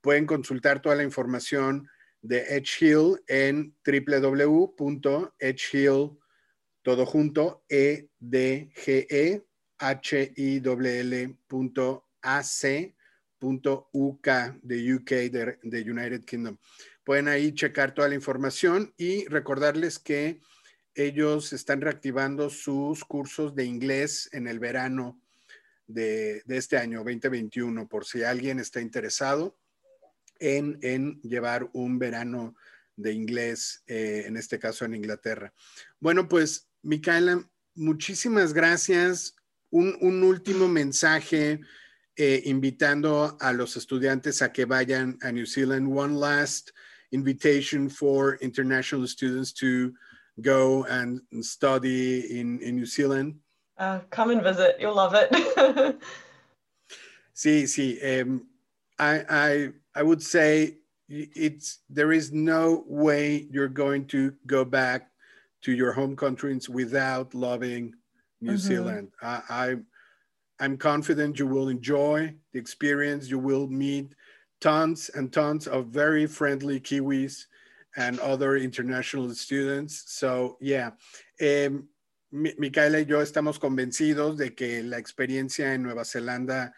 Pueden 0.00 0.26
consultar 0.26 0.80
toda 0.82 0.96
la 0.96 1.02
información 1.02 1.88
de 2.22 2.56
Edge 2.56 2.84
Hill 2.84 3.22
en 3.26 3.74
www.edgehill, 3.84 5.30
todo 6.82 7.06
junto, 7.06 7.64
e 7.68 8.08
d 8.18 8.70
g 8.74 9.06
e 9.08 9.42
h 9.78 10.32
i 10.36 10.60
l 10.60 11.36
.uk 13.92 14.28
de 14.62 14.94
UK, 14.94 15.10
de, 15.62 15.90
United 15.90 16.24
Kingdom. 16.24 16.58
Pueden 17.04 17.28
ahí 17.28 17.52
checar 17.52 17.94
toda 17.94 18.08
la 18.08 18.14
información 18.14 18.92
y 18.96 19.26
recordarles 19.26 19.98
que 19.98 20.40
ellos 20.94 21.52
están 21.52 21.80
reactivando 21.80 22.50
sus 22.50 23.04
cursos 23.04 23.54
de 23.54 23.64
inglés 23.64 24.28
en 24.32 24.46
el 24.46 24.58
verano 24.58 25.20
de, 25.86 26.42
este 26.48 26.76
año 26.76 26.98
2021, 26.98 27.88
por 27.88 28.04
si 28.04 28.22
alguien 28.22 28.58
está 28.60 28.80
interesado 28.80 29.58
en, 30.38 31.20
llevar 31.22 31.68
un 31.72 31.98
verano 31.98 32.54
de 32.96 33.12
inglés, 33.12 33.82
eh, 33.86 34.24
en 34.26 34.36
este 34.36 34.58
caso 34.58 34.84
en 34.84 34.94
Inglaterra. 34.94 35.52
Bueno, 35.98 36.28
pues, 36.28 36.68
Micaela, 36.82 37.48
muchísimas 37.74 38.52
gracias. 38.52 39.34
Un, 39.70 40.22
último 40.24 40.68
mensaje 40.68 41.60
eh, 42.16 42.42
invitando 42.46 43.36
a 43.40 43.52
los 43.52 43.76
estudiantes 43.76 44.42
a 44.42 44.52
que 44.52 44.64
vayan 44.64 45.18
a 45.22 45.30
New 45.30 45.46
Zealand. 45.46 45.88
One 45.96 46.18
last 46.18 46.70
invitation 47.10 47.88
for 47.88 48.38
international 48.40 49.06
students 49.06 49.52
to 49.54 49.92
go 50.42 50.84
and 50.84 51.20
study 51.44 52.38
in, 52.38 52.60
in 52.60 52.76
New 52.76 52.86
Zealand. 52.86 53.36
Uh, 53.78 54.00
come 54.10 54.30
and 54.30 54.42
visit, 54.42 54.76
you'll 54.78 54.94
love 54.94 55.14
it. 55.14 56.00
see, 57.34 57.66
see, 57.66 58.20
Um, 58.20 58.46
I, 58.98 59.24
I, 59.30 59.68
I 59.94 60.02
would 60.02 60.22
say 60.22 60.76
it's 61.08 61.80
there 61.88 62.12
is 62.12 62.32
no 62.32 62.84
way 62.86 63.48
you're 63.50 63.68
going 63.68 64.06
to 64.06 64.32
go 64.46 64.64
back 64.64 65.10
to 65.62 65.72
your 65.72 65.92
home 65.92 66.14
countries 66.14 66.68
without 66.68 67.34
loving 67.34 67.94
New 68.40 68.52
mm 68.52 68.56
-hmm. 68.56 68.68
Zealand. 68.68 69.08
I, 69.22 69.42
I 69.48 69.76
I'm 70.60 70.76
confident 70.76 71.38
you 71.38 71.46
will 71.46 71.68
enjoy 71.68 72.34
the 72.52 72.58
experience. 72.58 73.30
You 73.30 73.38
will 73.38 73.66
meet 73.66 74.14
tons 74.60 75.10
and 75.14 75.32
tons 75.32 75.66
of 75.66 75.86
very 75.86 76.26
friendly 76.26 76.80
Kiwis 76.80 77.46
and 77.96 78.18
other 78.20 78.56
international 78.56 79.34
students. 79.34 80.04
So, 80.06 80.56
yeah. 80.60 80.92
Eh, 81.38 81.70
Micaela 82.32 83.00
y 83.00 83.06
yo 83.06 83.20
estamos 83.20 83.58
convencidos 83.58 84.36
de 84.36 84.54
que 84.54 84.82
la 84.84 84.98
experiencia 84.98 85.74
en 85.74 85.82
Nueva 85.82 86.04
Zelanda 86.04 86.72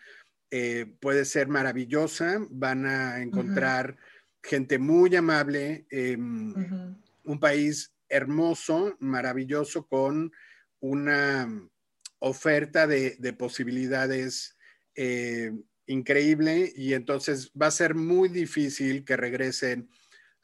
eh, 0.50 0.86
puede 1.00 1.24
ser 1.24 1.48
maravillosa. 1.48 2.38
Van 2.50 2.86
a 2.86 3.20
encontrar 3.20 3.90
uh 3.90 3.94
-huh. 3.94 4.48
gente 4.48 4.78
muy 4.78 5.14
amable, 5.14 5.86
eh, 5.90 6.16
uh 6.16 6.20
-huh. 6.20 6.96
un 7.24 7.38
país 7.38 7.92
hermoso, 8.08 8.96
maravilloso, 9.00 9.86
con 9.86 10.32
una 10.80 11.48
oferta 12.18 12.86
de, 12.86 13.32
posibilidades 13.32 14.56
eh, 14.94 15.52
increíble 15.86 16.72
y 16.76 16.94
entonces 16.94 17.50
va 17.60 17.66
a 17.66 17.72
ser 17.72 17.94
muy 17.94 18.28
difícil 18.28 19.04
que 19.04 19.16
regresen 19.16 19.88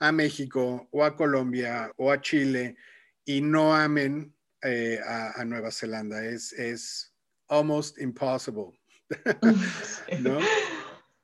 a 0.00 0.12
México 0.12 0.88
o 0.90 1.04
a 1.04 1.16
Colombia 1.16 1.92
o 1.96 2.10
a 2.10 2.20
Chile 2.20 2.76
y 3.24 3.40
no 3.40 3.74
amen 3.74 4.32
eh, 4.62 4.98
a, 5.04 5.44
Nueva 5.44 5.70
Zelanda. 5.70 6.24
Es, 6.24 6.52
es 6.52 7.12
almost 7.48 7.98
impossible. 7.98 8.78
¿No? 10.20 10.38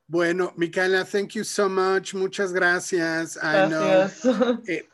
Bueno, 0.07 0.53
Micaela, 0.57 1.05
thank 1.05 1.31
you 1.31 1.45
so 1.45 1.67
much. 1.69 2.15
Muchas 2.15 2.53
gracias. 2.53 3.37
Gracias. 3.37 4.21
Eh, 4.69 4.87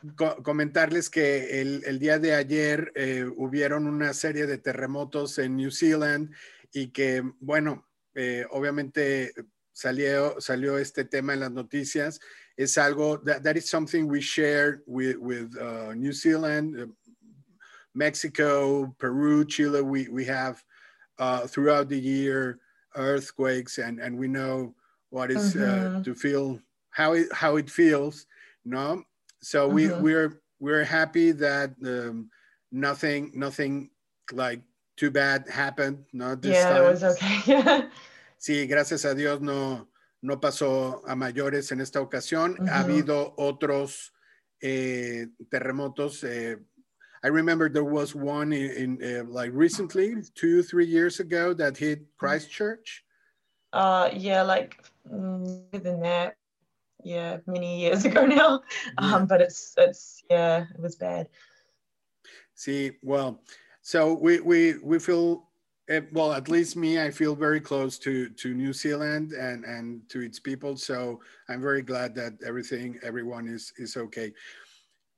comentarles 0.43 1.09
que 1.09 1.61
el, 1.61 1.83
el, 1.85 1.99
día 1.99 2.17
de 2.17 2.33
ayer 2.33 2.93
eh, 2.95 3.25
hubieron 3.35 3.87
una 3.87 4.13
serie 4.13 4.47
de 4.47 4.57
terremotos 4.57 5.37
en 5.37 5.57
New 5.57 5.69
Zealand 5.69 6.33
y 6.71 6.87
que, 6.87 7.23
bueno, 7.41 7.85
eh, 8.15 8.45
obviamente 8.51 9.33
salió, 9.73 10.39
salió 10.39 10.77
este 10.77 11.03
tema 11.03 11.33
en 11.33 11.41
las 11.41 11.51
noticias. 11.51 12.21
Es 12.57 12.77
algo, 12.77 13.23
that, 13.23 13.43
that 13.43 13.57
is 13.57 13.69
something 13.69 14.07
we 14.07 14.21
share 14.21 14.81
with, 14.85 15.17
with 15.17 15.55
uh, 15.59 15.93
New 15.93 16.13
Zealand, 16.13 16.79
uh, 16.79 16.85
Mexico, 17.93 18.93
Peru, 18.99 19.45
Chile. 19.45 19.81
We, 19.81 20.07
we 20.09 20.25
have 20.25 20.63
uh, 21.17 21.47
throughout 21.47 21.89
the 21.89 21.99
year 21.99 22.59
earthquakes 22.95 23.77
and, 23.77 23.99
and 23.99 24.17
we 24.17 24.27
know 24.27 24.75
what 25.09 25.31
is, 25.31 25.55
uh, 25.55 26.01
to 26.03 26.13
feel 26.13 26.59
how 26.91 27.13
it, 27.13 27.27
how 27.33 27.55
it 27.57 27.69
feels, 27.69 28.25
no? 28.65 29.03
So 29.41 29.67
we, 29.67 29.89
we're, 29.89 30.41
we're 30.59 30.83
happy 30.83 31.31
that 31.31 31.71
um, 31.85 32.29
nothing, 32.71 33.31
nothing 33.33 33.89
like 34.31 34.61
too 34.97 35.11
bad 35.11 35.49
happened, 35.49 36.05
not 36.13 36.41
this 36.41 36.55
yeah, 36.55 36.69
time. 36.69 36.83
it 36.83 36.89
was 36.91 37.03
okay. 37.03 37.39
Yeah, 37.45 37.81
sí, 38.39 38.67
gracias 38.67 39.05
a 39.05 39.15
Dios 39.15 39.41
no, 39.41 39.87
no 40.21 40.39
pasó 40.39 41.01
a 41.07 41.15
mayores 41.15 41.71
en 41.71 41.81
esta 41.81 41.99
ocasión. 41.99 42.57
Ha 42.69 42.81
habido 42.81 43.33
otros 43.37 44.13
eh, 44.61 45.27
terremotos. 45.49 46.23
Eh, 46.23 46.57
I 47.23 47.27
remember 47.27 47.69
there 47.69 47.83
was 47.83 48.15
one 48.15 48.53
in, 48.53 48.97
in 48.99 49.19
uh, 49.19 49.23
like 49.25 49.51
recently, 49.53 50.15
two, 50.33 50.63
three 50.63 50.85
years 50.85 51.19
ago 51.19 51.53
that 51.53 51.77
hit 51.77 52.01
Christchurch. 52.17 53.03
Uh, 53.73 54.09
yeah, 54.13 54.41
like 54.41 54.75
mm, 55.11 55.63
within 55.71 56.01
that, 56.01 56.35
yeah, 57.03 57.37
many 57.45 57.81
years 57.81 58.05
ago 58.09 58.25
now. 58.25 58.61
Yeah. 58.99 59.15
Um, 59.15 59.27
but 59.27 59.41
it's 59.41 59.73
it's 59.77 60.23
yeah, 60.29 60.65
it 60.73 60.79
was 60.79 60.95
bad. 60.95 61.29
See, 62.55 62.91
well, 63.01 63.41
so 63.81 64.13
we 64.13 64.39
we 64.39 64.77
we 64.83 64.99
feel 64.99 65.47
eh, 65.87 66.01
well 66.11 66.31
at 66.33 66.47
least 66.47 66.75
me 66.75 66.99
i 66.99 67.09
feel 67.11 67.35
very 67.35 67.59
close 67.59 67.97
to 67.97 68.29
to 68.29 68.53
new 68.53 68.73
zealand 68.73 69.33
and 69.33 69.65
and 69.65 70.07
to 70.09 70.21
its 70.21 70.39
people 70.39 70.77
so 70.77 71.19
i'm 71.49 71.61
very 71.61 71.81
glad 71.81 72.15
that 72.15 72.33
everything 72.45 72.97
everyone 73.03 73.47
is 73.47 73.73
is 73.77 73.97
okay. 73.97 74.33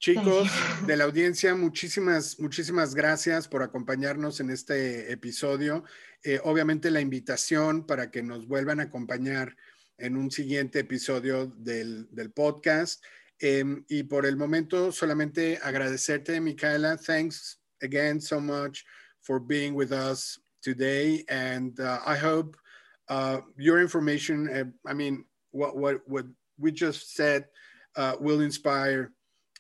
Chicos 0.04 0.50
de 0.86 0.98
la 0.98 1.06
audiencia 1.06 1.56
muchísimas 1.56 2.38
muchísimas 2.38 2.94
gracias 2.94 3.48
por 3.48 3.64
acompañarnos 3.64 4.42
en 4.42 4.50
este 4.50 5.10
episodio. 5.10 5.86
Eh, 6.26 6.42
obviamente 6.44 6.92
la 6.92 7.00
invitación 7.00 7.86
para 7.88 8.12
que 8.12 8.22
nos 8.22 8.46
vuelvan 8.46 8.82
a 8.82 8.84
acompañar 8.84 9.56
en 9.98 10.18
un 10.18 10.30
siguiente 10.30 10.80
episodio 10.80 11.48
del, 11.56 12.10
del 12.12 12.32
podcast. 12.32 13.02
Eh, 13.40 13.64
y 13.88 14.04
por 14.04 14.26
el 14.26 14.36
momento 14.36 14.92
solamente 14.92 15.58
agradecerte 15.64 16.42
Micaela. 16.42 16.98
Thanks 16.98 17.62
again 17.82 18.20
so 18.20 18.42
much 18.42 18.84
for 19.22 19.40
being 19.40 19.74
with 19.74 19.94
us 19.94 20.43
today. 20.64 21.24
And 21.30 21.80
uh, 21.80 22.00
I 22.06 22.16
hope 22.16 22.56
uh, 23.10 23.42
your 23.58 23.80
information, 23.80 24.50
uh, 24.50 24.90
I 24.90 24.94
mean, 24.94 25.26
what, 25.52 25.76
what, 25.78 25.98
what 26.08 26.26
we 26.58 26.72
just 26.72 27.16
said 27.16 27.46
uh, 27.96 28.16
will 28.20 28.42
inspire 28.42 29.12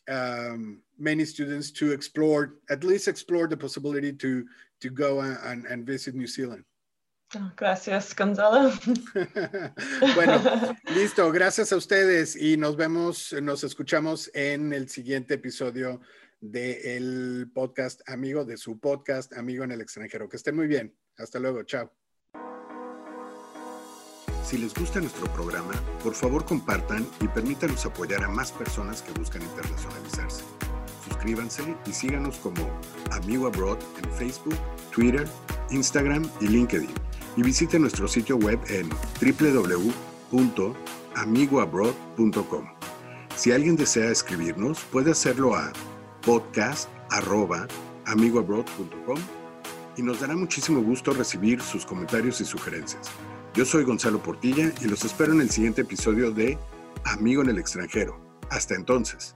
um, 0.10 0.82
many 0.98 1.26
students 1.26 1.72
to 1.72 1.92
explore, 1.92 2.56
at 2.70 2.84
least 2.84 3.08
explore 3.08 3.48
the 3.48 3.58
possibility 3.58 4.12
to, 4.13 4.46
to 4.82 4.89
go 4.89 5.22
and, 5.22 5.66
and 5.66 5.86
visit 5.86 6.16
New 6.16 6.28
Zealand. 6.28 6.63
Oh, 7.36 7.52
gracias, 7.56 8.13
Gonzalo. 8.13 8.72
bueno, 10.16 10.76
listo. 10.96 11.32
Gracias 11.32 11.72
a 11.72 11.78
ustedes 11.78 12.36
y 12.36 12.58
nos 12.58 12.76
vemos, 12.76 13.34
nos 13.42 13.63
escuchamos 13.63 14.30
en 14.36 14.72
el 14.72 14.88
siguiente 14.88 15.34
episodio 15.34 16.00
del 16.43 17.49
podcast 17.53 18.01
amigo, 18.06 18.43
de 18.43 18.58
su 18.58 18.79
podcast 18.79 19.34
amigo 19.34 19.63
en 19.63 19.71
el 19.71 19.82
extranjero. 19.82 20.27
Que 20.27 20.36
estén 20.36 20.56
muy 20.56 20.67
bien. 20.67 20.93
Hasta 21.17 21.39
luego. 21.39 21.63
Chao. 21.63 21.91
Si 24.45 24.58
les 24.58 24.73
gusta 24.73 24.99
nuestro 24.99 25.32
programa, 25.34 25.71
por 26.03 26.13
favor 26.13 26.45
compartan 26.45 27.08
y 27.21 27.29
permítanos 27.29 27.86
apoyar 27.86 28.23
a 28.25 28.27
más 28.27 28.51
personas 28.51 29.01
que 29.01 29.13
buscan 29.13 29.41
internacionalizarse. 29.41 30.43
Suscríbanse 31.08 31.63
y 31.86 31.93
síganos 31.93 32.38
como 32.39 32.69
Amigo 33.12 33.47
Abroad 33.47 33.79
en 34.03 34.13
Facebook, 34.13 34.58
Twitter, 34.93 35.25
Instagram 35.71 36.29
y 36.41 36.49
LinkedIn. 36.49 36.89
Y 37.38 37.41
visiten 37.41 37.82
nuestro 37.82 38.08
sitio 38.08 38.38
web 38.38 38.60
en 38.67 38.89
www.amigoabroad.com. 40.32 42.65
Si 43.36 43.51
alguien 43.51 43.75
desea 43.75 44.12
escribirnos, 44.12 44.79
puede 44.91 45.12
hacerlo 45.12 45.56
a 45.56 45.71
podcast.amigoabroad.com 46.26 49.20
y 49.96 50.02
nos 50.02 50.22
dará 50.22 50.36
muchísimo 50.36 50.82
gusto 50.82 51.14
recibir 51.14 51.62
sus 51.62 51.86
comentarios 51.86 52.42
y 52.42 52.46
sugerencias. 52.46 53.12
Yo 53.54 53.64
soy 53.66 53.84
Gonzalo 53.84 54.18
Portilla 54.22 54.72
y 54.82 54.86
los 54.86 55.06
espero 55.06 55.34
en 55.34 55.42
el 55.42 55.52
siguiente 55.52 55.82
episodio 55.82 56.32
de 56.32 56.58
Amigo 57.06 57.44
en 57.44 57.50
el 57.50 57.60
extranjero. 57.60 58.20
Hasta 58.50 58.76
entonces. 58.76 59.36